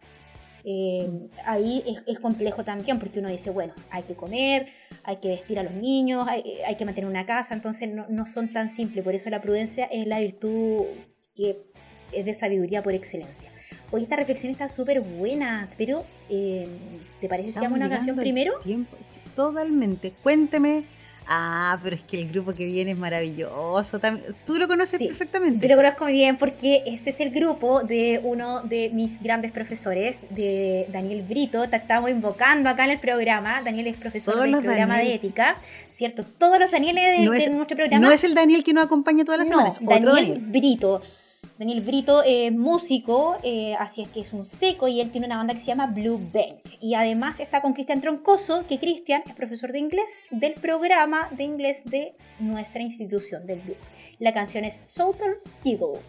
Eh, 0.63 1.29
ahí 1.45 1.83
es, 2.07 2.19
complejo 2.19 2.63
también 2.63 2.99
porque 2.99 3.19
uno 3.19 3.29
dice, 3.29 3.49
bueno, 3.49 3.73
hay 3.89 4.03
que 4.03 4.15
comer, 4.15 4.67
hay 5.03 5.17
que 5.17 5.29
vestir 5.29 5.59
a 5.59 5.63
los 5.63 5.73
niños, 5.73 6.27
hay, 6.27 6.75
que 6.75 6.85
mantener 6.85 7.09
una 7.09 7.25
casa, 7.25 7.53
entonces 7.53 7.89
no, 7.89 8.25
son 8.27 8.51
tan 8.51 8.69
simples. 8.69 9.03
Por 9.03 9.15
eso 9.15 9.29
la 9.29 9.41
prudencia 9.41 9.85
es 9.85 10.07
la 10.07 10.19
virtud 10.19 10.83
que 11.35 11.57
es 12.11 12.25
de 12.25 12.33
sabiduría 12.33 12.83
por 12.83 12.93
excelencia. 12.93 13.49
Hoy 13.91 14.03
esta 14.03 14.15
reflexión 14.15 14.51
está 14.51 14.67
súper 14.67 15.01
buena, 15.01 15.69
pero 15.77 16.03
eh, 16.29 16.67
¿te 17.21 17.27
parece 17.27 17.51
si 17.51 17.57
hagamos 17.59 17.77
una 17.77 17.89
canción 17.89 18.15
primero? 18.15 18.53
totalmente. 19.35 20.11
Cuénteme 20.21 20.83
Ah, 21.31 21.77
pero 21.83 21.95
es 21.95 22.03
que 22.03 22.19
el 22.19 22.31
grupo 22.31 22.53
que 22.53 22.65
viene 22.65 22.89
es 22.89 22.97
maravilloso. 22.97 23.99
Tú 24.47 24.57
lo 24.57 24.67
conoces 24.67 24.99
perfectamente. 24.99 25.67
Yo 25.67 25.75
lo 25.75 25.79
conozco 25.79 26.05
muy 26.05 26.13
bien 26.13 26.37
porque 26.39 26.81
este 26.87 27.11
es 27.11 27.19
el 27.19 27.29
grupo 27.29 27.83
de 27.83 28.19
uno 28.23 28.63
de 28.63 28.89
mis 28.91 29.21
grandes 29.21 29.51
profesores, 29.51 30.21
de 30.31 30.87
Daniel 30.91 31.21
Brito. 31.21 31.69
Te 31.69 31.75
estamos 31.75 32.09
invocando 32.09 32.67
acá 32.67 32.85
en 32.85 32.91
el 32.91 32.99
programa. 32.99 33.61
Daniel 33.61 33.85
es 33.85 33.97
profesor 33.97 34.41
del 34.41 34.57
programa 34.57 34.97
de 34.97 35.13
ética, 35.13 35.55
¿cierto? 35.87 36.23
Todos 36.23 36.59
los 36.59 36.71
Danieles 36.71 37.19
de, 37.19 37.25
nuestro 37.51 37.77
programa. 37.77 38.03
No 38.03 38.11
es 38.11 38.23
el 38.23 38.33
Daniel 38.33 38.63
que 38.63 38.73
nos 38.73 38.85
acompaña 38.85 39.23
todas 39.23 39.37
las 39.37 39.49
semanas. 39.49 39.77
Daniel 39.79 40.39
Brito. 40.41 41.03
Daniel 41.59 41.81
Brito 41.81 42.23
es 42.25 42.53
músico, 42.53 43.35
eh, 43.43 43.75
así 43.77 44.01
es 44.01 44.07
que 44.07 44.21
es 44.21 44.31
un 44.31 44.45
seco 44.45 44.87
y 44.87 45.01
él 45.01 45.11
tiene 45.11 45.27
una 45.27 45.35
banda 45.35 45.53
que 45.53 45.59
se 45.59 45.65
llama 45.65 45.87
Blue 45.87 46.17
Bench. 46.31 46.77
Y 46.79 46.93
además 46.93 47.41
está 47.41 47.61
con 47.61 47.73
Cristian 47.73 47.99
Troncoso, 47.99 48.65
que 48.65 48.79
Cristian 48.79 49.23
es 49.27 49.35
profesor 49.35 49.73
de 49.73 49.79
inglés 49.79 50.23
del 50.31 50.53
programa 50.53 51.27
de 51.31 51.43
inglés 51.43 51.83
de 51.83 52.13
nuestra 52.39 52.81
institución, 52.81 53.45
del 53.45 53.59
Blue. 53.59 53.75
La 54.19 54.31
canción 54.31 54.63
es 54.63 54.83
Southern 54.85 55.35
Seagull. 55.49 55.99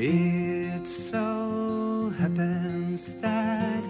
It 0.00 0.86
so 0.86 2.14
happens 2.16 3.16
that 3.16 3.82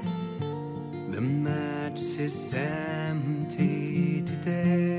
the 1.10 1.20
mattress 1.20 2.16
is 2.16 2.54
empty 2.54 4.22
today, 4.22 4.97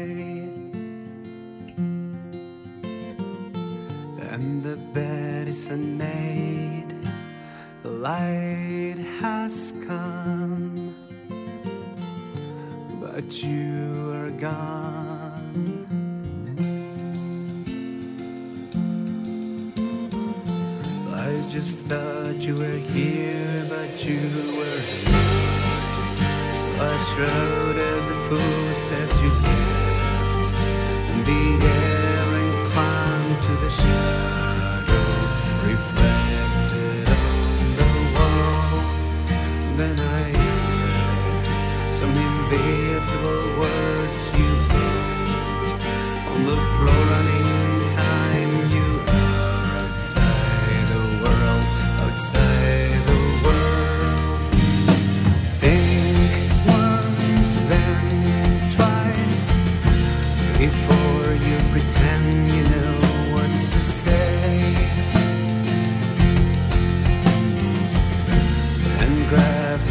ocean. 27.22 27.49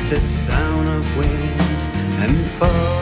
The 0.09 0.19
sound 0.19 0.89
of 0.89 1.17
wind 1.19 1.61
and 2.23 2.47
follow 2.53 2.98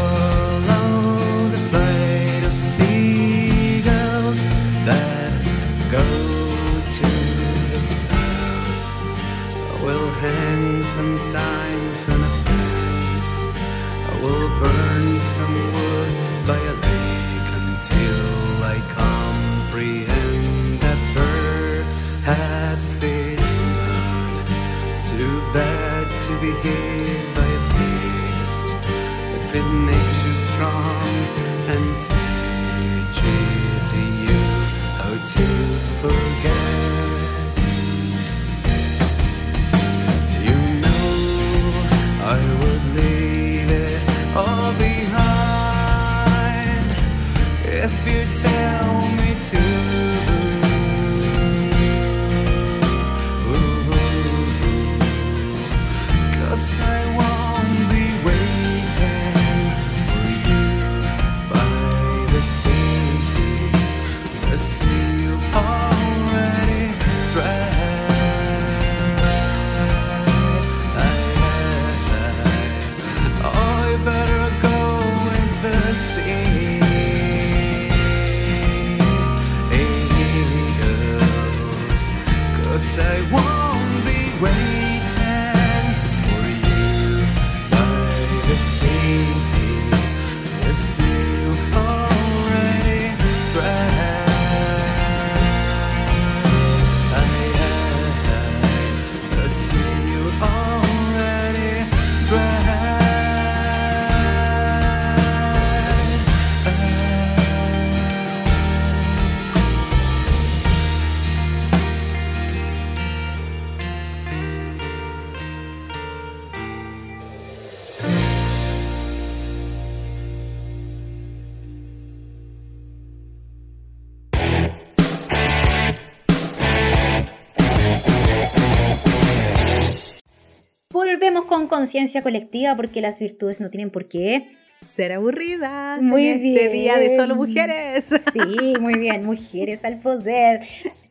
con 131.69 131.79
conciencia 131.79 132.23
colectiva 132.23 132.75
porque 132.77 133.01
las 133.01 133.19
virtudes 133.19 133.61
no 133.61 133.71
tienen 133.71 133.91
por 133.91 134.09
qué. 134.09 134.57
Ser 134.87 135.13
aburridas 135.13 136.03
Muy 136.03 136.29
en 136.29 136.41
este 136.47 136.69
día 136.69 136.99
de 136.99 137.11
solo 137.11 137.35
bien. 137.35 137.49
mujeres. 137.49 138.11
Sí, 138.33 138.75
muy 138.81 138.95
bien, 138.99 139.25
mujeres 139.25 139.85
al 139.85 139.99
poder. 140.01 140.61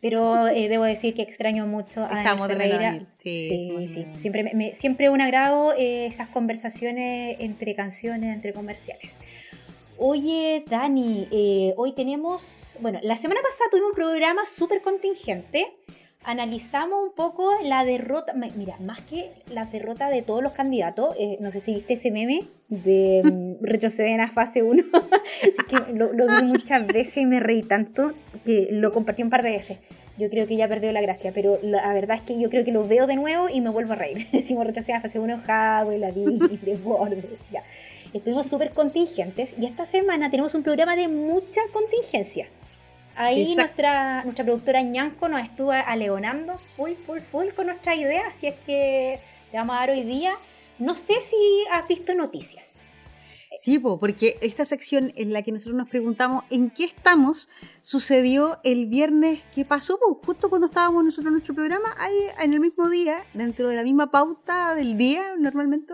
Pero 0.02 0.48
eh, 0.48 0.70
debo 0.70 0.84
decir 0.84 1.16
que 1.16 1.24
extraño 1.24 1.66
mucho 1.66 2.06
a 2.06 2.20
Estamos 2.20 2.48
de. 2.48 3.08
Sí, 3.18 3.48
Sí, 3.50 3.72
muy 3.72 3.88
sí. 3.88 4.04
bien. 4.04 4.20
Siempre, 4.20 4.44
me- 4.44 4.54
me- 4.54 4.76
siempre 4.76 5.10
un 5.10 5.20
agrado 5.20 5.74
eh, 5.78 6.06
esas 6.06 6.28
conversaciones 6.28 7.38
entre 7.40 7.74
canciones, 7.74 8.36
entre 8.36 8.54
comerciales. 8.54 9.20
Oye, 9.98 10.64
Dani, 10.70 11.28
eh, 11.32 11.74
hoy 11.78 11.94
tenemos, 11.94 12.78
bueno, 12.82 13.00
la 13.02 13.16
semana 13.16 13.40
pasada 13.42 13.70
tuvimos 13.72 13.92
un 13.92 13.96
programa 13.96 14.46
súper 14.46 14.82
contingente. 14.82 15.68
Analizamos 16.28 17.04
un 17.04 17.14
poco 17.14 17.52
la 17.64 17.86
derrota, 17.86 18.34
mira, 18.34 18.78
más 18.80 19.00
que 19.02 19.30
la 19.48 19.66
derrota 19.66 20.10
de 20.10 20.24
todos 20.24 20.42
los 20.42 20.54
candidatos, 20.54 21.16
eh, 21.20 21.38
no 21.40 21.52
sé 21.52 21.60
si 21.60 21.76
viste 21.76 21.94
ese 21.94 22.10
meme 22.10 22.48
de 22.68 23.22
mm, 23.24 23.62
retroceden 23.64 24.22
a 24.22 24.32
fase 24.32 24.64
1, 24.64 24.84
Así 24.94 25.52
que 25.70 25.94
lo, 25.94 26.14
lo 26.14 26.26
vi 26.26 26.48
muchas 26.48 26.88
veces 26.88 27.18
y 27.18 27.26
me 27.28 27.40
reí 27.40 27.62
tanto 27.62 28.14
que 28.44 28.70
lo 28.72 28.92
compartí 28.92 29.22
un 29.22 29.30
par 29.30 29.44
de 29.44 29.52
veces. 29.52 29.78
Yo 30.18 30.30
creo 30.30 30.48
que 30.48 30.56
ya 30.56 30.68
perdió 30.68 30.92
la 30.94 31.02
gracia, 31.02 31.32
pero 31.32 31.60
la 31.62 31.94
verdad 31.94 32.18
es 32.18 32.24
que 32.24 32.40
yo 32.40 32.50
creo 32.50 32.64
que 32.64 32.72
lo 32.72 32.88
veo 32.88 33.06
de 33.06 33.18
nuevo 33.18 33.48
y 33.48 33.62
me 33.62 33.70
vuelvo 33.70 33.94
a 33.94 33.98
reír. 33.98 34.28
Decimos 34.32 34.66
retroceden 34.66 34.98
a 34.98 35.02
fase 35.02 35.20
1, 35.20 35.42
Jadwe, 35.46 36.00
la 36.00 36.12
de 36.12 36.80
Bordes, 36.84 37.26
ya. 37.52 37.64
Estuvimos 38.14 38.48
súper 38.48 38.72
contingentes 38.72 39.56
y 39.60 39.66
esta 39.66 39.86
semana 39.86 40.32
tenemos 40.32 40.56
un 40.56 40.64
programa 40.64 40.96
de 40.96 41.08
mucha 41.08 41.62
contingencia. 41.72 42.48
Ahí 43.16 43.44
Exacto. 43.44 43.62
nuestra, 43.62 44.24
nuestra 44.24 44.46
productora 44.46 44.82
Ñanco 44.82 45.30
nos 45.30 45.42
estuvo 45.42 45.72
aleonando 45.72 46.60
full, 46.76 46.94
full, 47.06 47.20
full 47.20 47.48
con 47.56 47.68
nuestra 47.68 47.96
idea, 47.96 48.28
así 48.28 48.48
es 48.48 48.56
que 48.66 49.20
le 49.52 49.58
vamos 49.58 49.76
a 49.76 49.80
dar 49.80 49.90
hoy 49.92 50.04
día. 50.04 50.38
No 50.80 50.96
sé 50.96 51.22
si 51.22 51.38
has 51.72 51.88
visto 51.88 52.14
noticias. 52.14 52.86
Sí, 53.62 53.80
po, 53.80 54.00
porque 54.00 54.38
esta 54.42 54.66
sección 54.66 55.14
en 55.16 55.32
la 55.32 55.42
que 55.42 55.52
nosotros 55.52 55.78
nos 55.78 55.88
preguntamos 55.88 56.44
en 56.50 56.70
qué 56.70 56.84
estamos 56.84 57.48
sucedió 57.82 58.60
el 58.64 58.88
viernes 58.88 59.46
que 59.54 59.64
pasó, 59.64 59.98
justo 60.26 60.50
cuando 60.50 60.68
estábamos 60.68 61.06
nosotros 61.06 61.28
en 61.28 61.34
nuestro 61.34 61.56
programa, 61.56 61.96
ahí 61.98 62.14
en 62.42 62.54
el 62.54 62.60
mismo 62.60 62.90
día, 62.90 63.24
dentro 63.34 63.70
de 63.70 63.78
la 63.78 63.84
misma 63.84 64.12
pauta 64.12 64.76
del 64.76 64.98
día, 64.98 65.36
normalmente, 65.38 65.94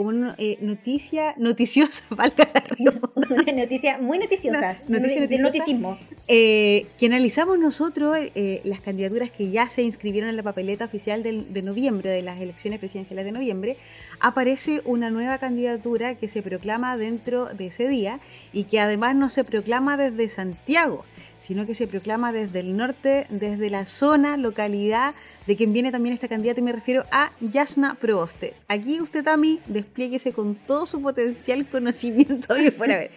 como 0.00 0.08
una 0.16 0.34
eh, 0.38 0.56
noticia 0.60 1.34
noticiosa, 1.36 2.04
valga 2.14 2.48
la 2.54 2.60
redundancia, 2.60 3.10
Una 3.14 3.52
noticia 3.62 3.98
muy 3.98 4.18
noticiosa. 4.18 4.76
No, 4.88 4.98
noticia 4.98 5.20
de- 5.20 5.26
de 5.28 5.38
noticiosa. 5.42 5.72
noticismo. 5.72 5.98
eh, 6.28 6.86
que 6.98 7.06
analizamos 7.06 7.58
nosotros 7.58 8.16
eh, 8.34 8.60
las 8.64 8.80
candidaturas 8.80 9.30
que 9.30 9.50
ya 9.50 9.68
se 9.68 9.82
inscribieron 9.82 10.30
en 10.30 10.36
la 10.36 10.42
papeleta 10.42 10.84
oficial 10.84 11.22
del- 11.22 11.52
de 11.52 11.62
noviembre, 11.62 12.08
de 12.10 12.22
las 12.22 12.40
elecciones 12.40 12.78
presidenciales 12.78 13.24
de 13.24 13.32
noviembre, 13.32 13.76
aparece 14.20 14.80
una 14.84 15.10
nueva 15.10 15.38
candidatura 15.38 16.14
que 16.14 16.28
se 16.28 16.42
proclama 16.42 16.96
dentro 16.96 17.46
de 17.46 17.66
ese 17.66 17.88
día 17.88 18.20
y 18.52 18.64
que 18.64 18.80
además 18.80 19.14
no 19.16 19.28
se 19.28 19.44
proclama 19.44 19.96
desde 19.96 20.28
Santiago, 20.28 21.04
sino 21.36 21.66
que 21.66 21.74
se 21.74 21.86
proclama 21.86 22.32
desde 22.32 22.60
el 22.60 22.76
norte, 22.76 23.26
desde 23.30 23.70
la 23.70 23.86
zona, 23.86 24.36
localidad 24.36 25.14
de 25.46 25.56
quien 25.56 25.72
viene 25.72 25.90
también 25.90 26.12
esta 26.14 26.28
candidata 26.28 26.60
y 26.60 26.62
me 26.62 26.72
refiero 26.72 27.04
a 27.10 27.32
Yasna 27.40 27.94
Proboste. 27.94 28.54
Aquí 28.68 29.00
usted, 29.00 29.24
Tami, 29.24 29.60
desplieguese 29.66 30.32
con 30.32 30.54
todo 30.54 30.86
su 30.86 31.00
potencial 31.02 31.66
conocimiento 31.68 32.54
de 32.54 32.70
fuera 32.70 32.94
a 32.96 32.98
ver. 32.98 33.10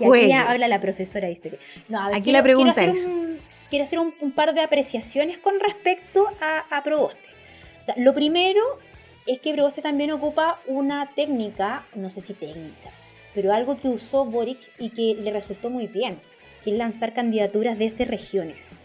Y 0.00 0.04
aquí 0.04 0.32
habla 0.32 0.68
la 0.68 0.80
profesora 0.80 1.26
de 1.26 1.32
historia. 1.32 1.58
No, 1.88 2.00
a 2.00 2.06
ver, 2.08 2.16
Aquí 2.16 2.24
quiero- 2.24 2.38
la 2.38 2.42
pregunta 2.42 2.74
quiero 2.74 2.92
hacer 2.92 3.02
es, 3.02 3.06
un- 3.06 3.38
quiero 3.70 3.82
hacer 3.84 3.98
un, 3.98 4.14
un 4.20 4.32
par 4.32 4.54
de 4.54 4.60
apreciaciones 4.60 5.38
con 5.38 5.58
respecto 5.60 6.26
a, 6.40 6.64
a 6.76 6.82
Proboste. 6.82 7.18
O 7.80 7.84
sea, 7.84 7.94
lo 7.98 8.14
primero 8.14 8.60
es 9.26 9.38
que 9.40 9.52
Proboste 9.54 9.82
también 9.82 10.10
ocupa 10.10 10.60
una 10.66 11.10
técnica, 11.14 11.86
no 11.94 12.10
sé 12.10 12.20
si 12.20 12.34
técnica, 12.34 12.90
pero 13.34 13.52
algo 13.52 13.78
que 13.80 13.88
usó 13.88 14.24
Boric 14.26 14.58
y 14.78 14.90
que 14.90 15.14
le 15.20 15.30
resultó 15.30 15.70
muy 15.70 15.86
bien, 15.86 16.18
que 16.62 16.72
es 16.72 16.76
lanzar 16.78 17.14
candidaturas 17.14 17.78
desde 17.78 18.04
regiones. 18.04 18.80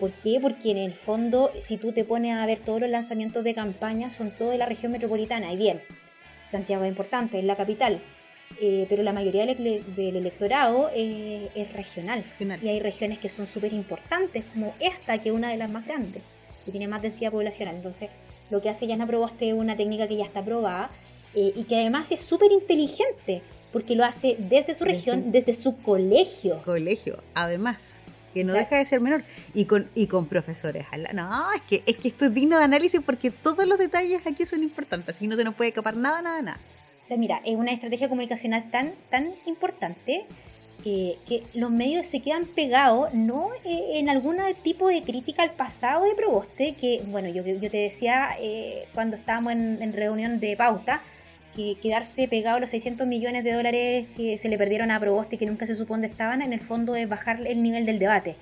¿Por 0.00 0.12
qué? 0.12 0.38
Porque 0.40 0.70
en 0.70 0.78
el 0.78 0.94
fondo, 0.94 1.52
si 1.60 1.76
tú 1.76 1.92
te 1.92 2.04
pones 2.04 2.34
a 2.34 2.46
ver 2.46 2.58
todos 2.60 2.80
los 2.80 2.88
lanzamientos 2.88 3.44
de 3.44 3.54
campaña, 3.54 4.10
son 4.10 4.30
todos 4.30 4.52
de 4.52 4.58
la 4.58 4.64
región 4.64 4.92
metropolitana. 4.92 5.52
Y 5.52 5.58
bien, 5.58 5.82
Santiago 6.46 6.84
es 6.84 6.88
importante, 6.88 7.38
es 7.38 7.44
la 7.44 7.54
capital, 7.54 8.00
eh, 8.62 8.86
pero 8.88 9.02
la 9.02 9.12
mayoría 9.12 9.44
del, 9.44 9.84
del 9.94 10.16
electorado 10.16 10.90
eh, 10.94 11.50
es 11.54 11.70
regional. 11.74 12.24
Regional. 12.24 12.64
Y 12.64 12.68
hay 12.68 12.80
regiones 12.80 13.18
que 13.18 13.28
son 13.28 13.46
súper 13.46 13.74
importantes, 13.74 14.42
como 14.54 14.74
esta, 14.80 15.18
que 15.18 15.28
es 15.28 15.34
una 15.34 15.50
de 15.50 15.58
las 15.58 15.70
más 15.70 15.84
grandes, 15.86 16.22
que 16.64 16.70
tiene 16.70 16.88
más 16.88 17.02
densidad 17.02 17.30
poblacional. 17.30 17.76
Entonces, 17.76 18.08
lo 18.48 18.62
que 18.62 18.70
hace 18.70 18.86
Yana 18.86 19.06
Proboste 19.06 19.50
es 19.50 19.54
una 19.54 19.76
técnica 19.76 20.08
que 20.08 20.16
ya 20.16 20.24
está 20.24 20.42
probada 20.42 20.90
eh, 21.34 21.52
y 21.54 21.64
que 21.64 21.76
además 21.76 22.10
es 22.10 22.20
súper 22.20 22.50
inteligente, 22.52 23.42
porque 23.70 23.94
lo 23.94 24.04
hace 24.04 24.36
desde 24.38 24.72
su 24.72 24.84
región, 24.84 25.30
desde 25.30 25.52
su 25.52 25.76
colegio. 25.76 26.62
Colegio, 26.64 27.22
además. 27.34 28.00
Que 28.32 28.44
no 28.44 28.52
deja 28.52 28.76
de 28.76 28.84
ser 28.84 29.00
menor. 29.00 29.24
Y 29.54 29.64
con, 29.64 29.88
y 29.94 30.06
con 30.06 30.26
profesores. 30.26 30.86
al 30.92 31.08
No, 31.14 31.52
es 31.52 31.62
que, 31.62 31.82
es 31.86 31.96
que 31.96 32.08
esto 32.08 32.26
es 32.26 32.34
digno 32.34 32.58
de 32.58 32.64
análisis 32.64 33.00
porque 33.04 33.30
todos 33.30 33.66
los 33.66 33.78
detalles 33.78 34.20
aquí 34.26 34.46
son 34.46 34.62
importantes. 34.62 35.16
Así 35.16 35.24
que 35.24 35.28
no 35.28 35.36
se 35.36 35.44
nos 35.44 35.54
puede 35.54 35.70
escapar 35.70 35.96
nada, 35.96 36.22
nada, 36.22 36.42
nada. 36.42 36.60
O 37.02 37.04
sea, 37.04 37.16
mira, 37.16 37.40
es 37.44 37.56
una 37.56 37.72
estrategia 37.72 38.08
comunicacional 38.08 38.70
tan, 38.70 38.92
tan 39.10 39.32
importante 39.46 40.26
eh, 40.84 41.18
que 41.26 41.42
los 41.54 41.70
medios 41.70 42.06
se 42.06 42.20
quedan 42.20 42.46
pegados, 42.46 43.12
no 43.12 43.50
eh, 43.64 43.98
en 43.98 44.08
algún 44.08 44.38
tipo 44.62 44.88
de 44.88 45.02
crítica 45.02 45.42
al 45.42 45.52
pasado 45.52 46.04
de 46.04 46.14
Proboste, 46.14 46.74
que, 46.74 47.02
bueno, 47.06 47.28
yo, 47.28 47.44
yo 47.44 47.70
te 47.70 47.76
decía 47.76 48.30
eh, 48.40 48.86
cuando 48.94 49.16
estábamos 49.16 49.52
en, 49.52 49.82
en 49.82 49.92
reunión 49.92 50.40
de 50.40 50.56
pauta, 50.56 51.02
que 51.54 51.76
quedarse 51.82 52.28
pegado 52.28 52.56
a 52.56 52.60
los 52.60 52.70
600 52.70 53.06
millones 53.06 53.44
de 53.44 53.52
dólares 53.52 54.06
que 54.16 54.38
se 54.38 54.48
le 54.48 54.58
perdieron 54.58 54.90
a 54.90 55.00
Proboste 55.00 55.36
y 55.36 55.38
que 55.38 55.46
nunca 55.46 55.66
se 55.66 55.74
supo 55.74 55.94
dónde 55.94 56.06
estaban, 56.06 56.42
en 56.42 56.52
el 56.52 56.60
fondo 56.60 56.94
es 56.94 57.08
bajar 57.08 57.46
el 57.46 57.62
nivel 57.62 57.86
del 57.86 57.98
debate. 57.98 58.36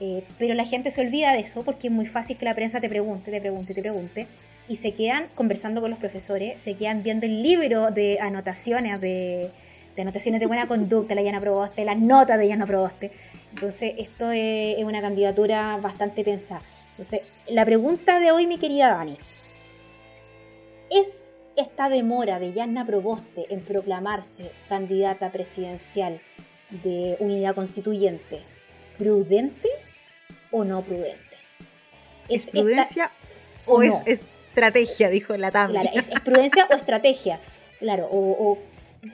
Eh, 0.00 0.24
pero 0.38 0.54
la 0.54 0.64
gente 0.64 0.90
se 0.90 1.00
olvida 1.00 1.32
de 1.32 1.40
eso 1.40 1.62
porque 1.62 1.86
es 1.86 1.92
muy 1.92 2.06
fácil 2.06 2.36
que 2.36 2.44
la 2.44 2.54
prensa 2.54 2.80
te 2.80 2.88
pregunte, 2.88 3.30
te 3.30 3.40
pregunte, 3.40 3.74
te 3.74 3.80
pregunte. 3.80 4.26
Y 4.68 4.76
se 4.76 4.92
quedan 4.92 5.26
conversando 5.34 5.80
con 5.80 5.90
los 5.90 5.98
profesores, 5.98 6.60
se 6.60 6.74
quedan 6.74 7.02
viendo 7.02 7.26
el 7.26 7.42
libro 7.42 7.90
de 7.90 8.18
anotaciones, 8.20 9.00
de, 9.00 9.50
de 9.94 10.02
anotaciones 10.02 10.40
de 10.40 10.46
buena 10.46 10.66
conducta, 10.66 11.14
la 11.14 11.22
Llana 11.22 11.40
Proboste, 11.40 11.84
las 11.84 11.98
notas 11.98 12.38
de 12.38 12.48
Llana 12.48 12.66
Proboste. 12.66 13.12
Entonces, 13.54 13.94
esto 13.98 14.30
es, 14.32 14.78
es 14.78 14.84
una 14.84 15.00
candidatura 15.00 15.76
bastante 15.76 16.24
pensada. 16.24 16.62
Entonces, 16.90 17.20
la 17.48 17.64
pregunta 17.64 18.18
de 18.18 18.32
hoy, 18.32 18.46
mi 18.46 18.58
querida 18.58 18.88
Dani, 18.88 19.16
¿es 20.90 21.21
esta 21.56 21.88
demora 21.88 22.38
de 22.38 22.52
Yanna 22.52 22.86
Proboste 22.86 23.46
en 23.50 23.60
proclamarse 23.60 24.50
candidata 24.68 25.30
presidencial 25.30 26.20
de 26.70 27.16
unidad 27.20 27.54
constituyente 27.54 28.40
prudente 28.98 29.68
o 30.50 30.64
no 30.64 30.82
prudente? 30.82 31.36
¿Es 32.28 32.46
prudencia 32.46 33.10
o 33.66 33.74
o, 33.76 33.82
es 33.82 34.02
estrategia? 34.06 35.08
Dijo 35.10 35.36
la 35.36 35.50
Tami. 35.50 35.74
Claro, 35.74 35.88
¿es, 35.94 36.08
es 36.08 36.20
prudencia 36.24 36.66
o 36.72 36.76
estrategia? 36.76 37.40
Claro, 37.80 38.06
o, 38.10 38.52
o- 38.52 38.58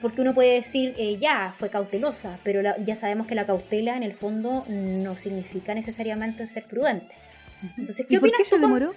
porque 0.01 0.21
uno 0.21 0.35
puede 0.35 0.53
decir, 0.53 0.93
eh, 0.99 1.17
ya, 1.17 1.55
fue 1.57 1.69
cautelosa, 1.69 2.37
pero 2.43 2.61
la- 2.61 2.77
ya 2.77 2.95
sabemos 2.95 3.25
que 3.25 3.33
la 3.33 3.47
cautela 3.47 3.97
en 3.97 4.03
el 4.03 4.13
fondo 4.13 4.63
no 4.67 5.17
significa 5.17 5.73
necesariamente 5.73 6.45
ser 6.45 6.65
prudente. 6.65 7.15
Entonces, 7.77 8.05
¿qué 8.07 8.15
¿Y 8.15 8.19
por 8.19 8.31
qué 8.31 8.45
se 8.45 8.51
con- 8.51 8.61
demoró? 8.61 8.93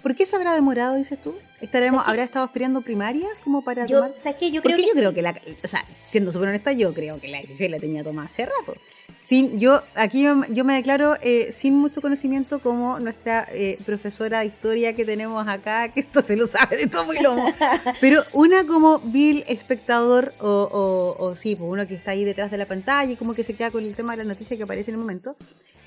¿Por 0.00 0.14
qué 0.16 0.26
se 0.26 0.34
habrá 0.34 0.54
demorado, 0.54 0.96
dices 0.96 1.20
tú? 1.20 1.34
¿Estaremos. 1.60 2.02
¿Habrá 2.06 2.24
estado 2.24 2.44
esperando 2.44 2.80
primarias 2.82 3.30
como 3.44 3.62
para 3.62 3.86
Yo, 3.86 4.00
tomar? 4.00 4.18
¿Sabes 4.18 4.36
qué? 4.36 4.50
Yo 4.50 4.62
creo 4.62 4.76
Porque 4.76 4.82
que 4.82 4.88
yo 4.88 4.92
sí. 4.94 4.98
creo 4.98 5.14
que 5.14 5.22
la, 5.22 5.40
o 5.62 5.66
sea, 5.68 5.84
siendo 6.02 6.32
súper 6.32 6.48
honesta, 6.48 6.72
yo 6.72 6.92
creo 6.92 7.20
que 7.20 7.28
la 7.28 7.40
decisión 7.40 7.70
la 7.70 7.78
tenía 7.78 8.02
tomada 8.02 8.26
hace 8.26 8.44
rato. 8.46 8.74
Sin, 9.20 9.60
yo, 9.60 9.82
aquí 9.94 10.22
yo, 10.22 10.64
me 10.64 10.74
declaro 10.74 11.14
eh, 11.22 11.52
sin 11.52 11.76
mucho 11.76 12.00
conocimiento 12.00 12.60
como 12.60 12.98
nuestra 12.98 13.46
eh, 13.52 13.78
profesora 13.86 14.40
de 14.40 14.46
historia 14.46 14.94
que 14.94 15.04
tenemos 15.04 15.46
acá, 15.46 15.92
que 15.92 16.00
esto 16.00 16.20
se 16.20 16.36
lo 16.36 16.48
sabe 16.48 16.76
de 16.78 16.86
todo 16.88 17.14
y 17.14 17.20
lomo. 17.20 17.52
Pero 18.00 18.24
una 18.32 18.66
como 18.66 18.98
vil 18.98 19.44
espectador 19.46 20.34
o, 20.40 20.48
o, 20.48 21.24
o 21.24 21.34
sí, 21.36 21.54
pues 21.54 21.70
uno 21.70 21.86
que 21.86 21.94
está 21.94 22.10
ahí 22.10 22.24
detrás 22.24 22.50
de 22.50 22.56
la 22.58 22.66
pantalla 22.66 23.12
y 23.12 23.16
como 23.16 23.34
que 23.34 23.44
se 23.44 23.54
queda 23.54 23.70
con 23.70 23.84
el 23.84 23.94
tema 23.94 24.14
de 24.16 24.24
la 24.24 24.28
noticia 24.28 24.56
que 24.56 24.64
aparece 24.64 24.90
en 24.90 24.96
el 24.96 25.00
momento. 25.00 25.36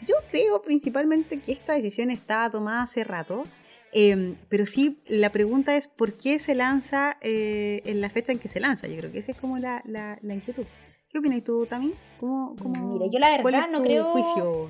Yo 0.05 0.15
creo 0.31 0.61
principalmente 0.61 1.41
que 1.41 1.51
esta 1.51 1.73
decisión 1.73 2.11
estaba 2.11 2.49
tomada 2.49 2.83
hace 2.83 3.03
rato. 3.03 3.43
Eh, 3.97 4.35
pero 4.49 4.65
sí, 4.65 4.99
la 5.07 5.31
pregunta 5.31 5.77
es 5.77 5.87
por 5.87 6.13
qué 6.17 6.37
se 6.39 6.53
lanza 6.53 7.15
eh, 7.21 7.81
en 7.85 8.01
la 8.01 8.09
fecha 8.09 8.33
en 8.33 8.39
que 8.39 8.49
se 8.49 8.59
lanza. 8.59 8.87
Yo 8.87 8.97
creo 8.97 9.09
que 9.11 9.19
esa 9.19 9.31
es 9.31 9.37
como 9.37 9.57
la, 9.57 9.81
la, 9.85 10.19
la 10.21 10.33
inquietud. 10.33 10.65
¿Qué 11.09 11.19
opinas 11.19 11.41
tú, 11.45 11.65
Tami? 11.65 11.93
¿Cómo, 12.19 12.55
cómo, 12.61 12.93
Mira, 12.93 13.05
yo 13.09 13.19
la 13.19 13.41
cuál 13.41 13.53
verdad 13.53 13.67
es 13.67 13.71
no 13.71 13.77
tu 13.77 13.83
creo- 13.85 14.11
juicio? 14.11 14.69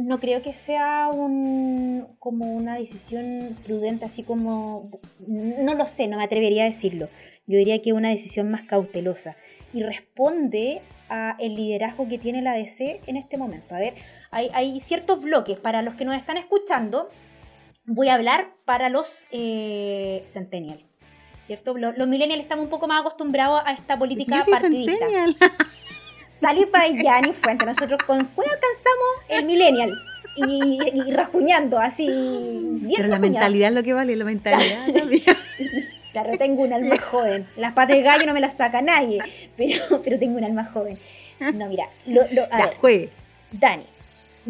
no 0.00 0.20
creo 0.20 0.42
que 0.42 0.52
sea 0.52 1.08
un 1.12 2.06
como 2.20 2.52
una 2.54 2.78
decisión 2.78 3.56
prudente 3.64 4.04
así 4.04 4.22
como 4.22 4.90
no 5.26 5.74
lo 5.74 5.86
sé 5.86 6.06
no 6.06 6.16
me 6.18 6.22
atrevería 6.22 6.62
a 6.62 6.66
decirlo 6.66 7.08
yo 7.48 7.58
diría 7.58 7.82
que 7.82 7.90
es 7.90 7.96
una 7.96 8.10
decisión 8.10 8.48
más 8.48 8.62
cautelosa 8.62 9.34
y 9.74 9.82
responde 9.82 10.82
a 11.08 11.34
el 11.40 11.56
liderazgo 11.56 12.06
que 12.06 12.16
tiene 12.18 12.42
la 12.42 12.54
DC 12.54 13.00
en 13.08 13.16
este 13.16 13.38
momento 13.38 13.74
a 13.74 13.80
ver 13.80 13.94
hay, 14.30 14.50
hay 14.54 14.78
ciertos 14.78 15.22
bloques 15.24 15.58
para 15.58 15.82
los 15.82 15.94
que 15.96 16.04
nos 16.04 16.14
están 16.16 16.36
escuchando 16.36 17.08
voy 17.88 18.08
a 18.08 18.14
hablar 18.14 18.50
para 18.64 18.88
los 18.88 19.26
eh, 19.32 20.22
centennial 20.26 20.84
cierto 21.44 21.76
Lo- 21.76 21.92
los 21.92 22.06
millennials 22.06 22.42
estamos 22.42 22.64
un 22.66 22.70
poco 22.70 22.86
más 22.86 23.00
acostumbrados 23.00 23.62
a 23.64 23.72
esta 23.72 23.98
política 23.98 24.36
yo 24.36 24.42
soy 24.44 24.52
partidista 24.52 24.92
centennial. 25.06 25.36
Sale 26.28 26.66
Payani 26.68 27.32
Fuente. 27.32 27.64
Nosotros 27.66 28.00
con 28.06 28.22
Cueva 28.26 28.52
alcanzamos 28.52 29.08
el 29.28 29.44
millennial. 29.46 29.90
Y, 30.36 30.78
y 30.94 31.10
rasguñando, 31.10 31.78
así. 31.78 32.06
Bien 32.06 32.92
Pero 32.96 33.08
la 33.08 33.18
mentalidad 33.18 33.70
es 33.70 33.74
lo 33.74 33.82
que 33.82 33.92
vale, 33.94 34.14
la 34.14 34.24
mentalidad. 34.24 34.86
Claro, 36.12 36.30
tengo 36.38 36.62
un 36.62 36.72
alma 36.72 36.96
joven. 36.98 37.46
Las 37.56 37.72
patas 37.74 37.96
de 37.96 38.02
gallo 38.02 38.24
no 38.26 38.32
me 38.34 38.40
las 38.40 38.54
saca 38.54 38.80
nadie. 38.82 39.18
Pero, 39.56 40.00
pero 40.02 40.18
tengo 40.18 40.38
un 40.38 40.44
alma 40.44 40.64
joven. 40.64 40.98
No, 41.54 41.66
mira. 41.66 41.84
Lo, 42.06 42.22
lo- 42.32 42.44
a 42.52 42.58
ya, 42.58 42.66
ver, 42.66 42.76
juegue. 42.76 43.10
Dani. 43.52 43.84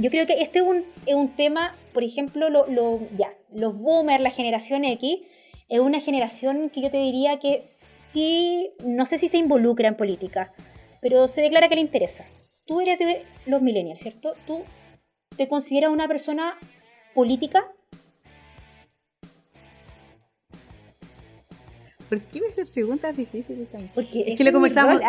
Yo 0.01 0.11
creo 0.11 0.27
que 0.27 0.35
este 0.35 0.61
es 0.61 0.65
un, 0.65 0.85
es 1.07 1.17
un 1.17 1.35
tema, 1.35 1.75
por 1.93 2.05
ejemplo, 2.05 2.51
lo, 2.51 3.01
ya, 3.17 3.35
los 3.53 3.77
boomers, 3.77 4.23
la 4.23 4.31
generación 4.31 4.85
X, 4.85 5.19
es 5.69 5.81
una 5.81 5.99
generación 5.99 6.71
que 6.71 6.83
yo 6.83 6.91
te 6.93 6.99
diría 6.99 7.41
que 7.41 7.61
sí, 8.13 8.71
no 8.85 9.07
sé 9.07 9.19
si 9.19 9.29
se 9.29 9.39
involucra 9.39 9.89
en 9.89 9.97
política, 9.97 10.53
pero 11.01 11.27
se 11.27 11.43
declara 11.43 11.69
que 11.69 11.75
le 11.75 11.81
interesa. 11.81 12.25
Tú 12.65 12.81
eres 12.81 13.01
de 13.01 13.25
los 13.47 13.61
millennials, 13.61 13.99
¿cierto? 13.99 14.35
¿Tú 14.47 14.63
te 15.37 15.49
consideras 15.49 15.91
una 15.91 16.07
persona 16.07 16.57
política? 17.13 17.67
¿Por 22.09 22.21
qué 22.23 22.41
me 22.41 22.47
haces 22.49 22.67
preguntas 22.67 23.17
difíciles, 23.17 23.69
Tami? 23.71 23.91
Porque 23.95 24.25
Es 24.27 24.39
que 24.39 24.45
lo 24.45 24.53
conversamos, 24.55 25.01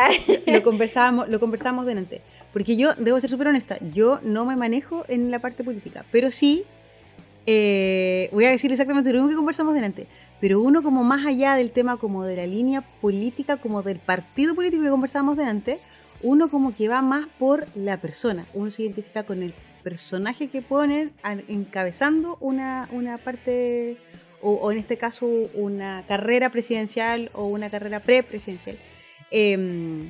lo 0.45 0.63
conversábamos, 0.63 1.29
lo 1.29 1.39
conversábamos 1.39 1.85
delante. 1.85 2.21
Porque 2.51 2.75
yo 2.75 2.93
debo 2.95 3.19
ser 3.19 3.29
súper 3.29 3.47
honesta, 3.47 3.77
yo 3.93 4.19
no 4.23 4.45
me 4.45 4.55
manejo 4.55 5.05
en 5.07 5.31
la 5.31 5.39
parte 5.39 5.63
política, 5.63 6.05
pero 6.11 6.31
sí 6.31 6.65
eh, 7.45 8.29
voy 8.31 8.45
a 8.45 8.51
decir 8.51 8.71
exactamente 8.71 9.11
lo 9.11 9.19
mismo 9.19 9.29
que 9.29 9.35
conversamos 9.35 9.73
delante. 9.73 10.07
Pero 10.39 10.61
uno 10.61 10.83
como 10.83 11.03
más 11.03 11.25
allá 11.25 11.55
del 11.55 11.71
tema 11.71 11.97
como 11.97 12.23
de 12.23 12.35
la 12.35 12.45
línea 12.45 12.81
política, 12.81 13.57
como 13.57 13.81
del 13.81 13.99
partido 13.99 14.55
político 14.55 14.83
que 14.83 14.89
conversábamos 14.89 15.37
delante, 15.37 15.79
uno 16.21 16.49
como 16.49 16.75
que 16.75 16.87
va 16.87 17.01
más 17.01 17.27
por 17.39 17.65
la 17.75 17.97
persona. 17.97 18.45
Uno 18.53 18.71
se 18.71 18.83
identifica 18.83 19.23
con 19.23 19.41
el 19.41 19.53
personaje 19.83 20.49
que 20.49 20.61
ponen 20.61 21.11
encabezando 21.47 22.37
una, 22.39 22.87
una 22.91 23.17
parte, 23.17 23.97
o, 24.41 24.51
o 24.53 24.71
en 24.71 24.77
este 24.77 24.97
caso 24.97 25.25
una 25.53 26.03
carrera 26.07 26.49
presidencial 26.49 27.29
o 27.33 27.45
una 27.45 27.69
carrera 27.69 27.99
prepresidencial. 27.99 28.77
Eh, 29.31 30.09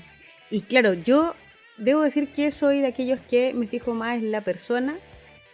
y 0.50 0.62
claro, 0.62 0.94
yo 0.94 1.36
debo 1.78 2.02
decir 2.02 2.30
que 2.30 2.52
soy 2.52 2.80
de 2.82 2.88
aquellos 2.88 3.20
que 3.22 3.54
me 3.54 3.68
fijo 3.68 3.94
más 3.94 4.18
en 4.18 4.32
la 4.32 4.42
persona, 4.42 4.98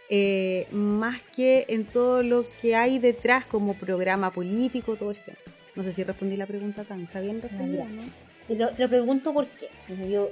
eh, 0.08 0.66
más 0.70 1.20
que 1.34 1.66
en 1.68 1.84
todo 1.84 2.22
lo 2.22 2.46
que 2.60 2.76
hay 2.76 2.98
detrás 2.98 3.44
como 3.44 3.74
programa 3.74 4.30
político, 4.30 4.96
todo 4.96 5.10
esto. 5.10 5.32
No 5.74 5.82
sé 5.82 5.92
si 5.92 6.04
respondí 6.04 6.36
la 6.36 6.46
pregunta 6.46 6.84
tan, 6.84 7.02
¿está 7.02 7.20
bien 7.20 7.42
respondida? 7.42 7.84
mira. 7.84 8.04
no? 8.04 8.10
Te 8.48 8.54
lo, 8.54 8.70
te 8.70 8.82
lo 8.82 8.88
pregunto 8.88 9.34
por 9.34 9.46
qué. 9.48 9.68
Yo, 10.08 10.30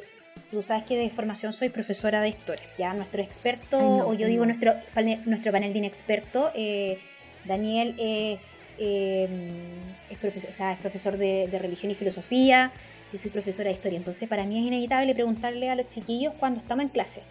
tú 0.51 0.63
sabes 0.63 0.85
que 0.85 0.97
de 0.97 1.11
formación 1.11 1.53
soy 1.53 1.69
profesora 1.69 2.21
de 2.21 2.29
historia. 2.29 2.65
Ya 2.79 2.95
nuestro 2.95 3.21
experto, 3.21 3.77
Ay, 3.77 3.85
no, 3.85 4.09
o 4.09 4.15
yo 4.15 4.27
ay, 4.27 4.33
digo 4.33 4.47
no. 4.47 4.53
nuestro, 4.55 4.73
nuestro 5.27 5.53
panel 5.53 5.73
de 5.73 5.79
inexperto, 5.81 6.51
eh, 6.55 6.99
Daniel 7.47 7.95
es, 7.99 8.73
eh, 8.79 9.29
es, 10.11 10.19
profesor, 10.19 10.51
o 10.51 10.53
sea, 10.53 10.73
es 10.73 10.79
profesor 10.79 11.19
de, 11.19 11.49
de 11.49 11.59
religión 11.59 11.91
y 11.93 11.95
filosofía. 11.95 12.73
Yo 13.13 13.19
soy 13.19 13.31
profesora 13.31 13.69
de 13.69 13.75
historia. 13.75 13.99
Entonces, 13.99 14.29
para 14.29 14.45
mí 14.45 14.59
es 14.59 14.67
inevitable 14.67 15.15
preguntarle 15.15 15.71
a 15.71 15.77
los 15.77 15.89
chiquillos 15.91 16.33
cuando 16.39 16.61
estamos 16.61 16.85
en 16.85 16.89
clase. 16.89 17.23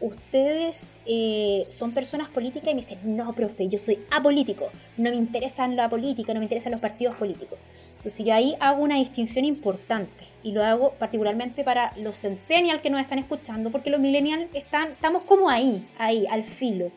ustedes 0.00 0.98
eh, 1.06 1.64
son 1.68 1.92
personas 1.92 2.28
políticas 2.28 2.68
y 2.70 2.74
me 2.74 2.82
dicen, 2.82 2.98
no, 3.16 3.32
profe, 3.32 3.68
yo 3.68 3.78
soy 3.78 3.98
apolítico, 4.10 4.70
no 4.96 5.10
me 5.10 5.16
interesan 5.16 5.76
la 5.76 5.88
política, 5.88 6.34
no 6.34 6.40
me 6.40 6.44
interesan 6.44 6.72
los 6.72 6.80
partidos 6.80 7.16
políticos. 7.16 7.58
Entonces 7.96 8.26
yo 8.26 8.34
ahí 8.34 8.54
hago 8.60 8.82
una 8.82 8.96
distinción 8.96 9.46
importante 9.46 10.24
y 10.42 10.52
lo 10.52 10.62
hago 10.62 10.90
particularmente 10.98 11.64
para 11.64 11.90
los 11.96 12.18
centennials 12.18 12.82
que 12.82 12.90
nos 12.90 13.00
están 13.00 13.18
escuchando, 13.18 13.70
porque 13.70 13.88
los 13.88 13.98
millennials 13.98 14.46
están, 14.52 14.92
estamos 14.92 15.22
como 15.22 15.48
ahí, 15.48 15.88
ahí, 15.96 16.26
al 16.26 16.44
filo. 16.44 16.92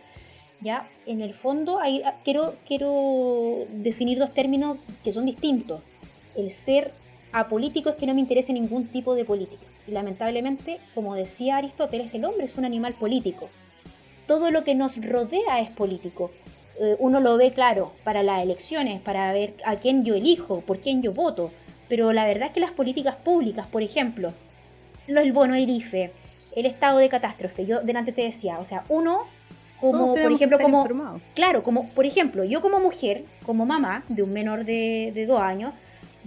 ¿Ya? 0.61 0.89
En 1.05 1.21
el 1.21 1.33
fondo 1.33 1.79
ahí, 1.79 2.01
ah, 2.05 2.15
quiero, 2.23 2.55
quiero 2.65 3.65
definir 3.71 4.19
dos 4.19 4.33
términos 4.33 4.77
que 5.03 5.13
son 5.13 5.25
distintos. 5.25 5.81
El 6.35 6.51
ser 6.51 6.91
apolítico 7.31 7.89
es 7.89 7.95
que 7.95 8.05
no 8.07 8.13
me 8.13 8.21
interese 8.21 8.53
ningún 8.53 8.87
tipo 8.87 9.15
de 9.15 9.25
política. 9.25 9.63
Y 9.87 9.91
lamentablemente, 9.91 10.79
como 10.93 11.15
decía 11.15 11.57
Aristóteles, 11.57 12.13
el 12.13 12.25
hombre 12.25 12.45
es 12.45 12.57
un 12.57 12.65
animal 12.65 12.93
político. 12.93 13.49
Todo 14.27 14.51
lo 14.51 14.63
que 14.63 14.75
nos 14.75 15.03
rodea 15.03 15.61
es 15.61 15.69
político. 15.69 16.31
Eh, 16.79 16.95
uno 16.99 17.19
lo 17.19 17.37
ve 17.37 17.53
claro 17.53 17.91
para 18.03 18.23
las 18.23 18.43
elecciones, 18.43 18.99
para 19.01 19.31
ver 19.31 19.55
a 19.65 19.77
quién 19.77 20.03
yo 20.03 20.15
elijo, 20.15 20.61
por 20.61 20.79
quién 20.79 21.01
yo 21.01 21.13
voto 21.13 21.51
pero 21.89 22.11
la 22.13 22.25
verdad 22.25 22.47
es 22.47 22.53
que 22.53 22.59
las 22.59 22.71
políticas 22.71 23.15
públicas, 23.15 23.67
por 23.67 23.81
ejemplo, 23.81 24.33
el 25.07 25.31
bono 25.31 25.55
IRIFE, 25.55 26.11
el 26.55 26.65
estado 26.65 26.97
de 26.97 27.09
catástrofe, 27.09 27.65
yo 27.65 27.81
delante 27.81 28.11
te 28.11 28.23
decía, 28.23 28.59
o 28.59 28.65
sea, 28.65 28.83
uno 28.89 29.21
como 29.79 30.13
por 30.13 30.31
ejemplo 30.31 30.59
como 30.59 30.87
claro 31.35 31.63
como 31.63 31.89
por 31.89 32.05
ejemplo 32.05 32.43
yo 32.43 32.61
como 32.61 32.79
mujer 32.79 33.23
como 33.45 33.65
mamá 33.65 34.03
de 34.07 34.23
un 34.23 34.33
menor 34.33 34.65
de, 34.65 35.11
de 35.13 35.25
dos 35.25 35.41
años 35.41 35.73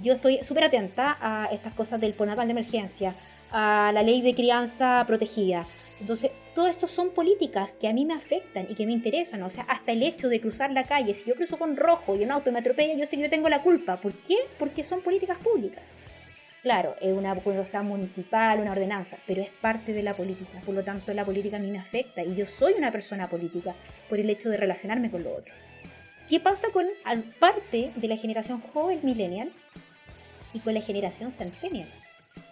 yo 0.02 0.14
estoy 0.14 0.38
súper 0.42 0.64
atenta 0.64 1.18
a 1.20 1.46
estas 1.52 1.74
cosas 1.74 2.00
del 2.00 2.14
ponatal 2.14 2.46
de 2.46 2.52
emergencia 2.52 3.14
a 3.50 3.90
la 3.92 4.02
ley 4.02 4.22
de 4.22 4.34
crianza 4.34 5.04
protegida 5.06 5.66
entonces, 6.00 6.30
todo 6.54 6.66
esto 6.66 6.86
son 6.86 7.10
políticas 7.10 7.74
que 7.74 7.86
a 7.86 7.92
mí 7.92 8.06
me 8.06 8.14
afectan 8.14 8.66
y 8.68 8.74
que 8.74 8.86
me 8.86 8.92
interesan. 8.92 9.42
O 9.42 9.50
sea, 9.50 9.64
hasta 9.64 9.92
el 9.92 10.02
hecho 10.02 10.28
de 10.28 10.40
cruzar 10.40 10.72
la 10.72 10.84
calle, 10.84 11.14
si 11.14 11.26
yo 11.26 11.34
cruzo 11.34 11.58
con 11.58 11.76
rojo 11.76 12.16
y 12.16 12.24
un 12.24 12.30
auto 12.32 12.50
me 12.50 12.58
atropella, 12.58 12.94
yo 12.94 13.04
sé 13.04 13.16
que 13.16 13.22
yo 13.22 13.30
tengo 13.30 13.48
la 13.50 13.62
culpa. 13.62 14.00
¿Por 14.00 14.14
qué? 14.14 14.36
Porque 14.58 14.82
son 14.82 15.02
políticas 15.02 15.38
públicas. 15.38 15.82
Claro, 16.62 16.94
es 17.00 17.12
una 17.12 17.34
cosa 17.36 17.82
municipal, 17.82 18.60
una 18.60 18.72
ordenanza, 18.72 19.18
pero 19.26 19.40
es 19.40 19.48
parte 19.48 19.92
de 19.92 20.02
la 20.02 20.14
política. 20.14 20.60
Por 20.64 20.74
lo 20.74 20.84
tanto, 20.84 21.14
la 21.14 21.24
política 21.24 21.56
a 21.56 21.60
mí 21.60 21.70
me 21.70 21.78
afecta 21.78 22.22
y 22.22 22.34
yo 22.34 22.46
soy 22.46 22.74
una 22.74 22.92
persona 22.92 23.28
política 23.28 23.74
por 24.08 24.18
el 24.18 24.28
hecho 24.28 24.50
de 24.50 24.58
relacionarme 24.58 25.10
con 25.10 25.22
lo 25.22 25.34
otro. 25.34 25.52
¿Qué 26.28 26.38
pasa 26.38 26.68
con 26.72 26.86
parte 27.38 27.92
de 27.96 28.08
la 28.08 28.16
generación 28.16 28.60
joven 28.60 29.00
millennial 29.02 29.50
y 30.52 30.60
con 30.60 30.74
la 30.74 30.80
generación 30.80 31.30
centennial? 31.30 31.88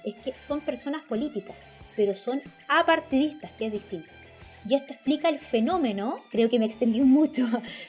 Es 0.05 0.14
que 0.16 0.37
son 0.38 0.61
personas 0.62 1.03
políticas 1.03 1.71
pero 1.99 2.14
son 2.14 2.40
apartidistas, 2.68 3.51
que 3.59 3.66
es 3.66 3.73
distinto. 3.73 4.09
Y 4.68 4.77
esto 4.77 4.92
explica 4.92 5.29
el 5.29 5.40
fenómeno, 5.40 6.21
creo 6.31 6.49
que 6.49 6.61
me 6.61 6.64
extendí 6.64 7.01
mucho, 7.18 7.44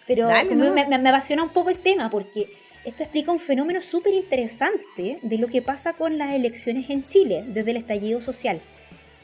pero 0.08 0.30
me, 0.30 0.98
me, 0.98 1.10
apasiona 1.10 1.44
un 1.44 1.50
poco 1.50 1.70
el 1.70 1.78
tema 1.78 2.10
porque 2.10 2.52
esto 2.86 3.04
explica 3.04 3.32
un 3.32 3.40
fenómeno 3.40 3.82
súper 3.82 4.14
interesante 4.14 5.20
de 5.22 5.38
lo 5.38 5.48
que 5.48 5.62
pasa 5.62 5.94
con 5.94 6.18
las 6.18 6.34
elecciones 6.34 6.90
en 6.90 7.08
Chile 7.08 7.44
desde 7.48 7.72
el 7.72 7.78
estallido 7.78 8.22
social. 8.22 8.62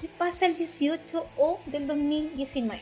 ¿Qué 0.01 0.09
pasa 0.09 0.45
el 0.45 0.55
18 0.55 1.25
o 1.37 1.59
del 1.65 1.87
2019? 1.87 2.81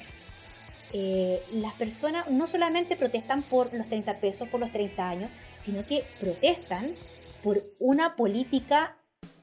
Eh, 0.94 1.44
las 1.52 1.74
personas 1.74 2.30
no 2.30 2.48
solamente 2.48 2.96
protestan 2.96 3.44
por 3.44 3.74
los 3.74 3.88
30 3.88 4.20
pesos, 4.20 4.48
por 4.50 4.60
los 4.60 4.72
30 4.72 5.10
años, 5.10 5.32
sino 5.58 5.86
que 5.86 6.04
protestan 6.20 6.96
por 7.44 7.64
una 7.80 8.16
política 8.16 8.98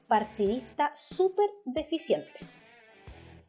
partidista 0.07 0.91
súper 0.95 1.49
deficiente. 1.65 2.39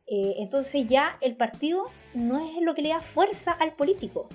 Eh, 0.07 0.35
entonces 0.39 0.87
ya 0.87 1.17
el 1.21 1.37
partido 1.37 1.91
no 2.15 2.39
es 2.39 2.63
lo 2.63 2.75
que 2.75 2.83
le 2.83 2.91
da 2.91 3.01
fuerza 3.01 3.53
al 3.53 3.73
político, 3.73 4.29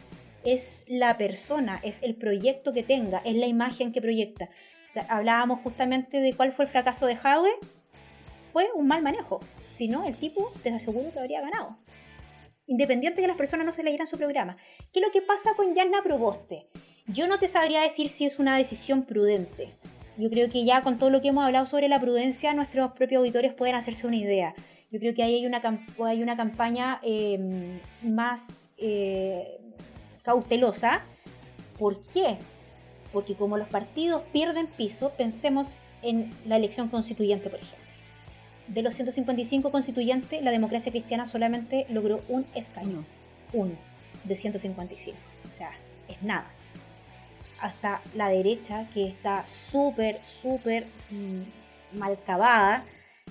es 0.47 0.85
la 0.87 1.17
persona, 1.17 1.81
es 1.83 2.01
el 2.03 2.15
proyecto 2.15 2.71
que 2.71 2.81
tenga, 2.81 3.21
es 3.25 3.35
la 3.35 3.47
imagen 3.47 3.91
que 3.91 4.01
proyecta. 4.01 4.49
hablábamos 5.09 5.59
justamente 5.59 6.21
de 6.21 6.33
cuál 6.33 6.53
fue 6.53 6.63
el 6.63 6.71
fracaso 6.71 7.05
de 7.05 7.17
Jadwe, 7.17 7.49
fue 8.45 8.69
un 8.73 8.87
mal 8.87 9.01
manejo. 9.03 9.41
Si 9.71 9.89
no, 9.89 10.05
el 10.05 10.15
tipo 10.15 10.53
te 10.63 10.69
aseguro 10.69 11.11
que 11.11 11.19
habría 11.19 11.41
ganado. 11.41 11.77
Independiente 12.65 13.17
de 13.17 13.23
que 13.23 13.27
las 13.27 13.37
personas 13.37 13.65
no 13.65 13.73
se 13.73 13.83
leyeran 13.83 14.07
su 14.07 14.17
programa. 14.17 14.55
¿Qué 14.93 14.99
es 14.99 15.05
lo 15.05 15.11
que 15.11 15.21
pasa 15.21 15.51
con 15.57 15.75
Yasna 15.75 16.01
Proboste? 16.01 16.69
Yo 17.07 17.27
no 17.27 17.39
te 17.39 17.49
sabría 17.49 17.81
decir 17.81 18.07
si 18.07 18.25
es 18.25 18.39
una 18.39 18.57
decisión 18.57 19.03
prudente. 19.03 19.75
Yo 20.17 20.29
creo 20.29 20.49
que 20.49 20.63
ya 20.63 20.81
con 20.81 20.97
todo 20.97 21.09
lo 21.09 21.21
que 21.21 21.27
hemos 21.27 21.43
hablado 21.43 21.65
sobre 21.65 21.89
la 21.89 21.99
prudencia, 21.99 22.53
nuestros 22.53 22.93
propios 22.93 23.19
auditores 23.19 23.53
pueden 23.53 23.75
hacerse 23.75 24.07
una 24.07 24.15
idea. 24.15 24.55
Yo 24.91 24.99
creo 24.99 25.13
que 25.13 25.23
ahí 25.23 25.35
hay 25.35 25.45
una, 25.45 25.61
hay 26.05 26.23
una 26.23 26.37
campaña 26.37 27.01
em, 27.03 27.81
más 28.01 28.69
eh, 28.77 29.59
cautelosa. 30.27 31.03
¿Por 31.79 31.99
qué? 32.13 32.37
Porque 33.13 33.35
como 33.35 33.57
los 33.57 33.69
partidos 33.69 34.23
pierden 34.33 34.67
piso, 34.67 35.13
pensemos 35.17 35.77
en 36.01 36.31
la 36.45 36.57
elección 36.57 36.89
constituyente, 36.89 37.49
por 37.49 37.59
ejemplo. 37.59 37.87
De 38.67 38.81
los 38.81 38.93
155 38.95 39.71
constituyentes, 39.71 40.43
la 40.43 40.51
democracia 40.51 40.91
cristiana 40.91 41.25
solamente 41.25 41.85
logró 41.89 42.19
un 42.27 42.45
escañón, 42.53 43.05
uno 43.53 43.71
de 44.25 44.35
155. 44.35 45.17
O 45.47 45.49
sea, 45.49 45.71
es 46.09 46.21
nada 46.21 46.47
hasta 47.61 48.01
la 48.13 48.29
derecha, 48.29 48.85
que 48.93 49.07
está 49.07 49.45
súper, 49.47 50.23
súper 50.23 50.85
mm, 51.09 51.97
mal 51.97 52.19
cavada 52.25 52.83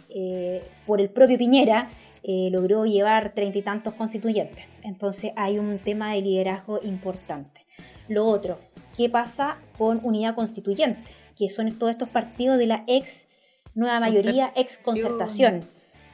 eh, 0.09 0.65
por 0.87 1.01
el 1.01 1.11
propio 1.11 1.39
Piñera, 1.39 1.91
eh, 2.29 2.49
logró 2.51 2.87
llevar 2.87 3.35
treinta 3.35 3.59
y 3.59 3.62
tantos 3.62 3.95
constituyentes. 3.95 4.65
Entonces 4.83 5.31
hay 5.37 5.61
un 5.61 5.79
tema 5.79 6.12
de 6.12 6.23
liderazgo 6.23 6.81
importante. 6.83 7.65
Lo 8.09 8.27
otro, 8.27 8.59
¿qué 8.97 9.09
pasa 9.09 9.59
con 9.79 10.01
unidad 10.03 10.35
constituyente? 10.35 11.09
Que 11.39 11.49
son 11.49 11.71
todos 11.79 11.93
estos 11.93 12.09
partidos 12.09 12.59
de 12.59 12.67
la 12.67 12.83
ex 12.89 13.29
nueva 13.77 14.01
mayoría, 14.01 14.53
ex 14.57 14.77
concertación. 14.77 15.61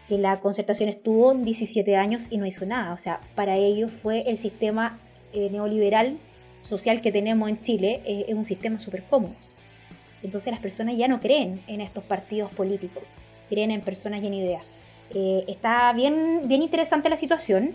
Que 0.06 0.18
la 0.18 0.38
concertación 0.40 0.90
estuvo 0.90 1.32
17 1.32 1.96
años 1.96 2.26
y 2.30 2.36
no 2.36 2.44
hizo 2.44 2.66
nada. 2.66 2.92
O 2.92 2.98
sea, 2.98 3.22
para 3.34 3.56
ellos 3.56 3.90
fue 3.90 4.28
el 4.28 4.36
sistema 4.36 4.98
eh, 5.32 5.48
neoliberal 5.50 6.18
social 6.60 7.00
que 7.00 7.10
tenemos 7.10 7.48
en 7.48 7.58
Chile 7.62 8.02
es, 8.04 8.34
un 8.34 8.44
sistema 8.44 8.78
súper 8.78 9.02
cómodo. 9.04 9.32
Entonces 10.22 10.50
las 10.50 10.60
personas 10.60 10.94
ya 10.98 11.08
no 11.08 11.20
creen 11.20 11.62
en 11.68 11.80
estos 11.80 12.04
partidos 12.04 12.50
políticos, 12.52 13.02
creen 13.48 13.70
en 13.70 13.80
personas 13.80 14.22
y 14.22 14.26
en 14.26 14.34
ideas. 14.34 14.62
Eh, 15.14 15.44
está 15.48 15.92
bien, 15.92 16.42
bien 16.46 16.62
interesante 16.62 17.08
la 17.08 17.16
situación. 17.16 17.72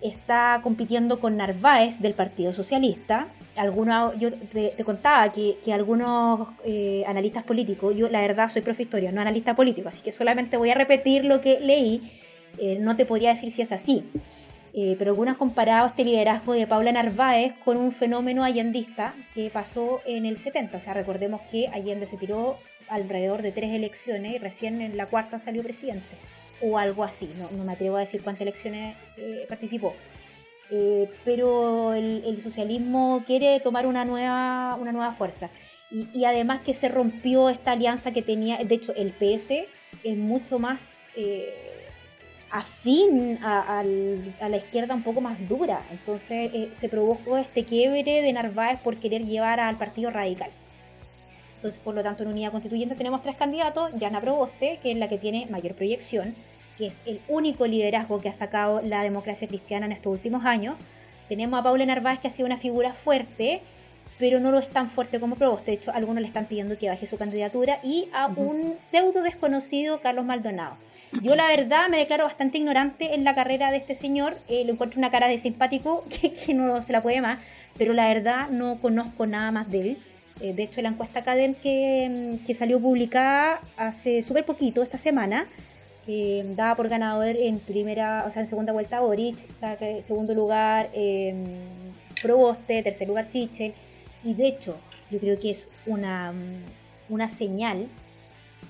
Está 0.00 0.60
compitiendo 0.62 1.18
con 1.18 1.36
Narváez 1.36 2.00
del 2.00 2.14
Partido 2.14 2.52
Socialista. 2.52 3.28
Algunos, 3.56 4.16
yo 4.18 4.32
te, 4.32 4.72
contaba 4.84 5.32
que, 5.32 5.58
que 5.64 5.72
algunos 5.72 6.48
eh, 6.64 7.02
analistas 7.08 7.42
políticos, 7.42 7.96
yo 7.96 8.08
la 8.08 8.20
verdad 8.20 8.48
soy 8.48 8.62
profe 8.62 8.84
historia, 8.84 9.10
no 9.10 9.20
analista 9.20 9.56
político, 9.56 9.88
así 9.88 10.00
que 10.00 10.12
solamente 10.12 10.56
voy 10.56 10.70
a 10.70 10.74
repetir 10.74 11.24
lo 11.24 11.40
que 11.40 11.58
leí. 11.58 12.12
Eh, 12.58 12.78
no 12.80 12.96
te 12.96 13.06
podría 13.06 13.30
decir 13.30 13.50
si 13.50 13.62
es 13.62 13.72
así. 13.72 14.04
Eh, 14.74 14.96
pero 14.98 15.12
algunos 15.12 15.32
han 15.32 15.38
comparado 15.38 15.88
este 15.88 16.04
liderazgo 16.04 16.52
de 16.52 16.66
Paula 16.66 16.92
Narváez 16.92 17.54
con 17.64 17.78
un 17.78 17.90
fenómeno 17.90 18.44
allendista 18.44 19.14
que 19.34 19.50
pasó 19.50 20.00
en 20.06 20.26
el 20.26 20.38
70. 20.38 20.76
O 20.76 20.80
sea, 20.80 20.94
recordemos 20.94 21.40
que 21.50 21.68
Allende 21.68 22.06
se 22.06 22.16
tiró 22.16 22.58
alrededor 22.88 23.42
de 23.42 23.50
tres 23.50 23.72
elecciones 23.72 24.34
y 24.34 24.38
recién 24.38 24.80
en 24.80 24.96
la 24.96 25.06
cuarta 25.06 25.38
salió 25.38 25.62
presidente, 25.62 26.16
o 26.60 26.78
algo 26.78 27.04
así. 27.04 27.30
No, 27.38 27.64
me 27.64 27.72
atrevo 27.72 27.96
a 27.96 28.00
decir 28.00 28.22
cuántas 28.22 28.42
elecciones 28.42 28.96
eh, 29.16 29.46
participó. 29.48 29.94
Eh, 30.70 31.10
pero 31.24 31.94
el, 31.94 32.40
socialismo 32.42 33.22
quiere 33.26 33.58
tomar 33.60 33.86
una 33.86 34.04
nueva, 34.04 34.76
una 34.80 34.92
nueva 34.92 35.12
fuerza. 35.12 35.50
Y, 35.90 36.08
y, 36.12 36.24
además 36.24 36.60
que 36.60 36.74
se 36.74 36.88
rompió 36.88 37.48
esta 37.48 37.72
alianza 37.72 38.12
que 38.12 38.20
tenía, 38.20 38.58
de 38.58 38.74
hecho 38.74 38.94
el 38.94 39.12
PS 39.12 39.64
es 40.04 40.16
mucho 40.16 40.58
más 40.58 41.10
afín 42.50 43.38
a, 43.42 43.82
la 43.84 44.56
izquierda 44.56 44.94
un 44.94 45.02
poco 45.02 45.20
más 45.20 45.36
dura. 45.48 45.82
Entonces 45.90 46.50
eh, 46.54 46.70
se 46.72 46.88
produjo 46.88 47.36
este 47.36 47.64
quiebre 47.64 48.22
de 48.22 48.32
Narváez 48.32 48.80
por 48.80 48.96
querer 48.96 49.24
llevar 49.24 49.60
al 49.60 49.76
Partido 49.76 50.10
Radical. 50.10 50.50
Entonces, 51.56 51.80
por 51.80 51.94
lo 51.94 52.02
tanto, 52.04 52.22
en 52.22 52.28
Unidad 52.28 52.52
Constituyente 52.52 52.94
tenemos 52.94 53.22
tres 53.22 53.36
candidatos. 53.36 53.90
Yana 53.98 54.20
Proboste, 54.20 54.78
que 54.80 54.92
es 54.92 54.96
la 54.96 55.08
que 55.08 55.18
tiene 55.18 55.46
mayor 55.46 55.74
proyección, 55.74 56.36
que 56.78 56.86
es 56.86 57.00
el 57.04 57.20
único 57.28 57.66
liderazgo 57.66 58.20
que 58.20 58.28
ha 58.28 58.32
sacado 58.32 58.80
la 58.80 59.02
democracia 59.02 59.48
cristiana 59.48 59.86
en 59.86 59.92
estos 59.92 60.12
últimos 60.12 60.44
años. 60.44 60.76
Tenemos 61.28 61.58
a 61.58 61.62
Paula 61.64 61.84
Narváez, 61.84 62.20
que 62.20 62.28
ha 62.28 62.30
sido 62.30 62.46
una 62.46 62.56
figura 62.56 62.94
fuerte, 62.94 63.60
pero 64.18 64.40
no 64.40 64.50
lo 64.52 64.58
es 64.58 64.70
tan 64.70 64.88
fuerte 64.88 65.20
como 65.20 65.36
Proboste. 65.36 65.72
De 65.72 65.76
hecho, 65.76 65.92
algunos 65.92 66.22
le 66.22 66.28
están 66.28 66.46
pidiendo 66.46 66.78
que 66.78 66.88
baje 66.88 67.06
su 67.06 67.18
candidatura. 67.18 67.80
Y 67.82 68.08
a 68.14 68.28
un 68.28 68.78
pseudo 68.78 69.22
desconocido, 69.22 70.00
Carlos 70.00 70.24
Maldonado. 70.24 70.76
Yo 71.22 71.34
la 71.36 71.46
verdad 71.48 71.88
me 71.88 71.98
declaro 71.98 72.24
bastante 72.24 72.58
ignorante 72.58 73.14
en 73.14 73.24
la 73.24 73.34
carrera 73.34 73.70
de 73.70 73.78
este 73.78 73.94
señor, 73.94 74.36
eh, 74.46 74.64
le 74.64 74.72
encuentro 74.72 74.98
una 74.98 75.10
cara 75.10 75.26
de 75.26 75.38
simpático 75.38 76.04
que, 76.46 76.54
no 76.54 76.80
se 76.82 76.92
la 76.92 77.02
puede 77.02 77.20
más, 77.22 77.38
pero 77.78 77.94
la 77.94 78.08
verdad 78.08 78.50
no 78.50 78.78
conozco 78.80 79.26
nada 79.26 79.50
más 79.50 79.70
de 79.70 79.80
él. 79.80 79.98
Eh, 80.40 80.52
de 80.52 80.62
hecho, 80.62 80.82
la 80.82 80.90
encuesta 80.90 81.24
Cadem 81.24 81.54
que, 81.54 82.38
que 82.46 82.54
salió 82.54 82.78
publicada 82.78 83.60
hace 83.76 84.22
súper 84.22 84.44
poquito, 84.44 84.82
esta 84.82 84.98
semana, 84.98 85.48
eh, 86.08 86.42
daba 86.56 86.74
por 86.74 86.88
ganador 86.88 87.36
en 87.36 87.60
primera, 87.60 88.24
o 88.26 88.30
sea, 88.30 88.40
en 88.42 88.46
segunda 88.48 88.72
vuelta 88.72 88.98
Boric, 89.00 89.48
saca 89.50 89.86
segundo 90.02 90.34
lugar 90.34 90.88
eh, 90.94 91.34
Proboste, 92.22 92.82
tercer 92.82 93.06
lugar 93.06 93.26
Sichel, 93.26 93.74
y 94.24 94.34
de 94.34 94.48
hecho 94.48 94.76
yo 95.10 95.20
creo 95.20 95.38
que 95.38 95.50
es 95.50 95.70
una, 95.86 96.32
una 97.08 97.28
señal 97.28 97.86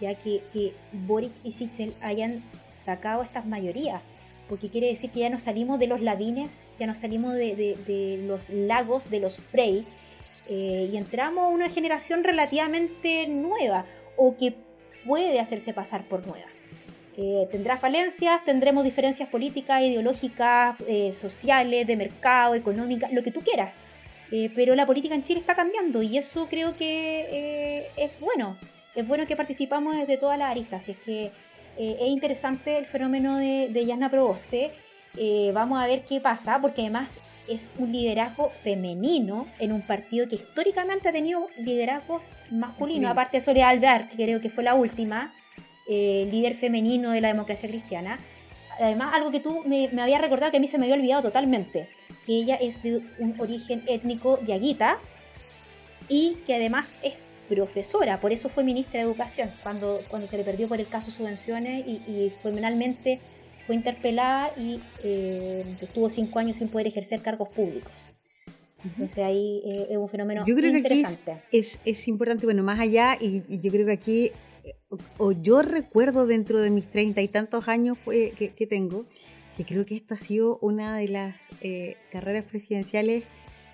ya 0.01 0.15
que, 0.15 0.43
que 0.53 0.75
Boric 0.93 1.33
y 1.45 1.53
Sichel 1.53 1.95
hayan 2.03 2.43
sacado 2.71 3.23
estas 3.23 3.47
mayorías, 3.47 4.03
porque 4.49 4.69
quiere 4.69 4.89
decir 4.89 5.11
que 5.11 5.21
ya 5.21 5.31
nos 5.31 5.43
salimos 5.43 5.79
de 5.79 5.87
los 5.87 6.01
ladines, 6.01 6.65
ya 6.79 6.87
nos 6.87 6.99
salimos 6.99 7.35
de, 7.35 7.57
de- 7.57 7.77
de 7.87 8.27
los 8.27 8.51
lagos, 8.51 9.11
de 9.11 9.21
los 9.21 9.39
Frey, 9.39 9.85
eh, 10.49 10.89
y 10.93 10.97
entramos 10.97 11.45
a 11.45 11.49
una 11.49 11.69
generación 11.69 12.23
relativamente 12.25 13.27
nueva, 13.29 13.85
o 14.17 14.37
que 14.37 14.55
puede 15.07 15.41
hacerse 15.41 15.73
pasar 15.75 16.05
por 16.09 16.27
nueva. 16.27 16.47
Eh, 17.21 17.49
tendrá 17.51 17.77
falencias, 17.79 18.45
tendremos 18.45 18.85
diferencias 18.85 19.29
políticas, 19.29 19.83
ideológicas, 19.83 20.77
eh, 20.87 21.13
sociales, 21.13 21.85
de 21.85 21.97
mercado, 21.97 22.55
económicas, 22.55 23.13
lo 23.13 23.25
que 23.25 23.33
tú 23.33 23.41
quieras. 23.41 23.73
Eh, 24.31 24.53
pero 24.55 24.77
la 24.77 24.87
política 24.87 25.17
en 25.17 25.25
Chile 25.25 25.41
está 25.41 25.57
cambiando 25.57 26.01
y 26.01 26.17
eso 26.17 26.47
creo 26.49 26.77
que 26.77 27.27
eh, 27.29 27.87
es 27.97 28.21
bueno. 28.21 28.57
Es 28.95 29.09
bueno 29.09 29.27
que 29.27 29.35
participamos 29.35 29.97
desde 29.97 30.17
todas 30.17 30.39
las 30.39 30.49
aristas. 30.49 30.85
Así 30.85 30.93
es 30.93 30.99
que 30.99 31.33
es 31.77 32.09
interesante 32.09 32.77
el 32.79 32.87
fenómeno 32.87 33.37
de, 33.37 33.69
de 33.69 33.87
Yasna 33.87 34.11
Proboste. 34.11 34.73
Vamos 35.53 35.81
a 35.81 35.87
ver 35.87 36.05
qué 36.05 36.21
pasa, 36.21 36.61
porque 36.61 36.81
además 36.81 37.21
es 37.49 37.73
un 37.79 37.93
liderazgo 37.93 38.51
femenino 38.51 39.47
en 39.61 39.73
un 39.73 39.83
partido 39.83 40.27
que 40.27 40.35
históricamente 40.37 41.09
ha 41.09 41.13
tenido 41.13 41.49
liderazgos 41.57 42.31
masculinos. 42.51 42.69
Masculino. 42.69 43.09
Aparte 43.09 43.37
de 43.37 43.41
Soledad 43.41 43.69
Alvear, 43.69 44.09
que 44.09 44.17
creo 44.17 44.41
que 44.41 44.51
fue 44.51 44.65
la 44.65 44.75
última 44.75 45.33
eh, 45.89 46.29
líder 46.31 46.55
femenino 46.55 47.11
de 47.11 47.21
la 47.21 47.29
democracia 47.29 47.69
cristiana. 47.69 48.19
Además, 48.81 49.13
algo 49.15 49.31
que 49.31 49.41
tú 49.41 49.63
me, 49.67 49.89
me 49.89 50.03
habías 50.03 50.21
recordado 50.21 50.53
que 50.53 50.59
a 50.59 50.61
mí 50.61 50.69
se 50.69 50.79
me 50.79 50.85
había 50.85 50.97
olvidado 50.97 51.23
totalmente, 51.23 51.89
que 52.27 52.37
ella 52.37 52.55
es 52.57 52.83
de 52.83 53.03
un 53.19 53.35
origen 53.39 53.83
étnico 53.89 54.39
diaguita 54.39 54.99
y 56.09 56.37
que 56.47 56.55
además 56.55 56.97
es 57.03 57.35
profesora, 57.49 58.21
por 58.21 58.33
eso 58.33 58.49
fue 58.49 58.63
ministra 58.63 59.01
de 59.01 59.07
Educación, 59.07 59.51
cuando, 59.63 60.01
cuando 60.09 60.27
se 60.27 60.37
le 60.37 60.45
perdió 60.45 60.69
por 60.69 60.79
el 60.79 60.87
caso 60.87 61.11
subvenciones 61.11 61.87
y, 61.87 62.03
y 62.07 62.33
finalmente 62.43 63.21
fue 63.67 63.75
interpelada 63.75 64.53
y 64.57 64.81
eh, 65.03 65.65
estuvo 65.81 66.09
cinco 66.09 66.39
años 66.39 66.57
sin 66.59 66.69
poder 66.69 66.87
ejercer 66.87 67.21
cargos 67.21 67.49
públicos. 67.49 68.13
Entonces 68.85 69.19
ahí 69.19 69.61
eh, 69.65 69.89
es 69.91 69.97
un 69.97 70.09
fenómeno 70.09 70.45
Yo 70.47 70.55
creo 70.55 70.71
que 70.73 70.79
aquí 70.79 71.01
es, 71.03 71.21
es, 71.51 71.81
es 71.85 72.09
importante, 72.09 72.47
bueno, 72.47 72.63
más 72.63 72.79
allá, 72.79 73.19
y, 73.21 73.43
y 73.49 73.59
yo 73.59 73.71
creo 73.71 73.87
que 73.87 73.93
aquí, 73.93 74.33
o, 75.19 75.33
yo 75.33 75.63
recuerdo 75.63 76.27
dentro 76.27 76.61
de 76.61 76.71
mis 76.71 76.91
treinta 76.91 77.21
y 77.21 77.29
tantos 77.29 77.69
años 77.69 77.99
que, 78.05 78.55
que 78.57 78.67
tengo, 78.67 79.07
que 79.57 79.65
creo 79.65 79.85
que 79.85 79.97
esta 79.97 80.15
ha 80.15 80.19
sido 80.19 80.59
una 80.63 80.97
de 80.97 81.09
las 81.09 81.51
eh, 81.61 81.97
carreras 82.11 82.45
presidenciales 82.45 83.25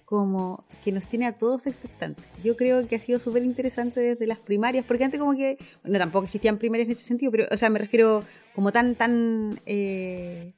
como 0.05 0.65
que 0.85 0.93
nos 0.93 1.07
tiene 1.07 1.27
a 1.27 1.33
todos 1.33 1.67
expectantes. 1.67 2.25
Yo 2.43 2.57
creo 2.57 2.87
que 2.87 2.97
ha 2.97 3.01
sido 3.01 3.19
súper 3.19 3.43
interesante 3.43 4.01
desde 4.01 4.27
las 4.27 4.39
primarias, 4.39 4.85
porque 4.87 5.05
antes 5.05 5.19
como 5.19 5.35
que, 5.35 5.57
bueno, 5.83 5.99
tampoco 5.99 6.25
existían 6.25 6.59
primarias 6.59 6.89
en 6.89 6.93
ese 6.93 7.05
sentido, 7.05 7.33
pero, 7.33 7.47
o 7.51 7.57
sea, 7.57 7.71
me 7.71 7.79
refiero 7.79 8.23
como 8.55 8.71
tan, 8.71 8.95
tan... 8.95 9.61
Eh, 9.67 10.53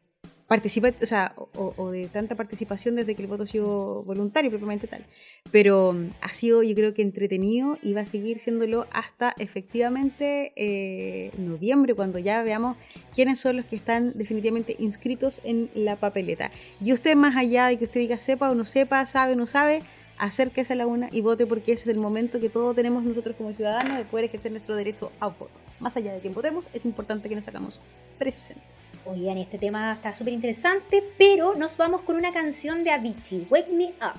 participa, 0.46 0.92
o 1.02 1.06
sea, 1.06 1.34
o, 1.36 1.74
o 1.76 1.90
de 1.90 2.06
tanta 2.06 2.34
participación 2.34 2.94
desde 2.94 3.14
que 3.14 3.22
el 3.22 3.28
voto 3.28 3.42
ha 3.42 3.46
sido 3.46 4.02
voluntario 4.04 4.50
propiamente 4.50 4.86
tal. 4.86 5.04
Pero 5.50 5.92
mm, 5.92 6.10
ha 6.20 6.28
sido, 6.34 6.62
yo 6.62 6.74
creo 6.74 6.94
que 6.94 7.02
entretenido 7.02 7.78
y 7.82 7.94
va 7.94 8.02
a 8.02 8.06
seguir 8.06 8.38
siéndolo 8.38 8.86
hasta 8.92 9.34
efectivamente 9.38 10.52
eh, 10.56 11.30
noviembre, 11.38 11.94
cuando 11.94 12.18
ya 12.18 12.42
veamos 12.42 12.76
quiénes 13.14 13.40
son 13.40 13.56
los 13.56 13.64
que 13.64 13.76
están 13.76 14.12
definitivamente 14.16 14.76
inscritos 14.78 15.40
en 15.44 15.70
la 15.74 15.96
papeleta. 15.96 16.50
Y 16.80 16.92
usted, 16.92 17.16
más 17.16 17.36
allá 17.36 17.66
de 17.66 17.78
que 17.78 17.84
usted 17.84 18.00
diga 18.00 18.18
sepa 18.18 18.50
o 18.50 18.54
no 18.54 18.64
sepa, 18.64 19.04
sabe 19.06 19.32
o 19.32 19.36
no 19.36 19.46
sabe, 19.46 19.82
acérquese 20.18 20.72
a 20.72 20.76
la 20.76 20.86
una 20.86 21.08
y 21.12 21.20
vote 21.20 21.46
porque 21.46 21.72
ese 21.72 21.90
es 21.90 21.96
el 21.96 22.00
momento 22.00 22.40
que 22.40 22.48
todos 22.48 22.74
tenemos 22.74 23.04
nosotros 23.04 23.36
como 23.36 23.52
ciudadanos 23.52 23.98
de 23.98 24.04
poder 24.04 24.26
ejercer 24.26 24.52
nuestro 24.52 24.76
derecho 24.76 25.12
a 25.20 25.28
voto. 25.28 25.50
Más 25.80 25.96
allá 25.96 26.12
de 26.14 26.20
que 26.20 26.28
votemos, 26.30 26.70
es 26.72 26.84
importante 26.84 27.28
que 27.28 27.34
nos 27.34 27.46
hagamos 27.48 27.80
presentes. 28.18 28.92
Oigan, 29.04 29.38
este 29.38 29.58
tema 29.58 29.92
está 29.92 30.12
súper 30.12 30.32
interesante, 30.32 31.02
pero 31.18 31.54
nos 31.54 31.76
vamos 31.76 32.02
con 32.02 32.16
una 32.16 32.32
canción 32.32 32.82
de 32.82 32.90
Avicii, 32.90 33.46
Wake 33.50 33.72
Me 33.72 33.94
Up. 34.00 34.18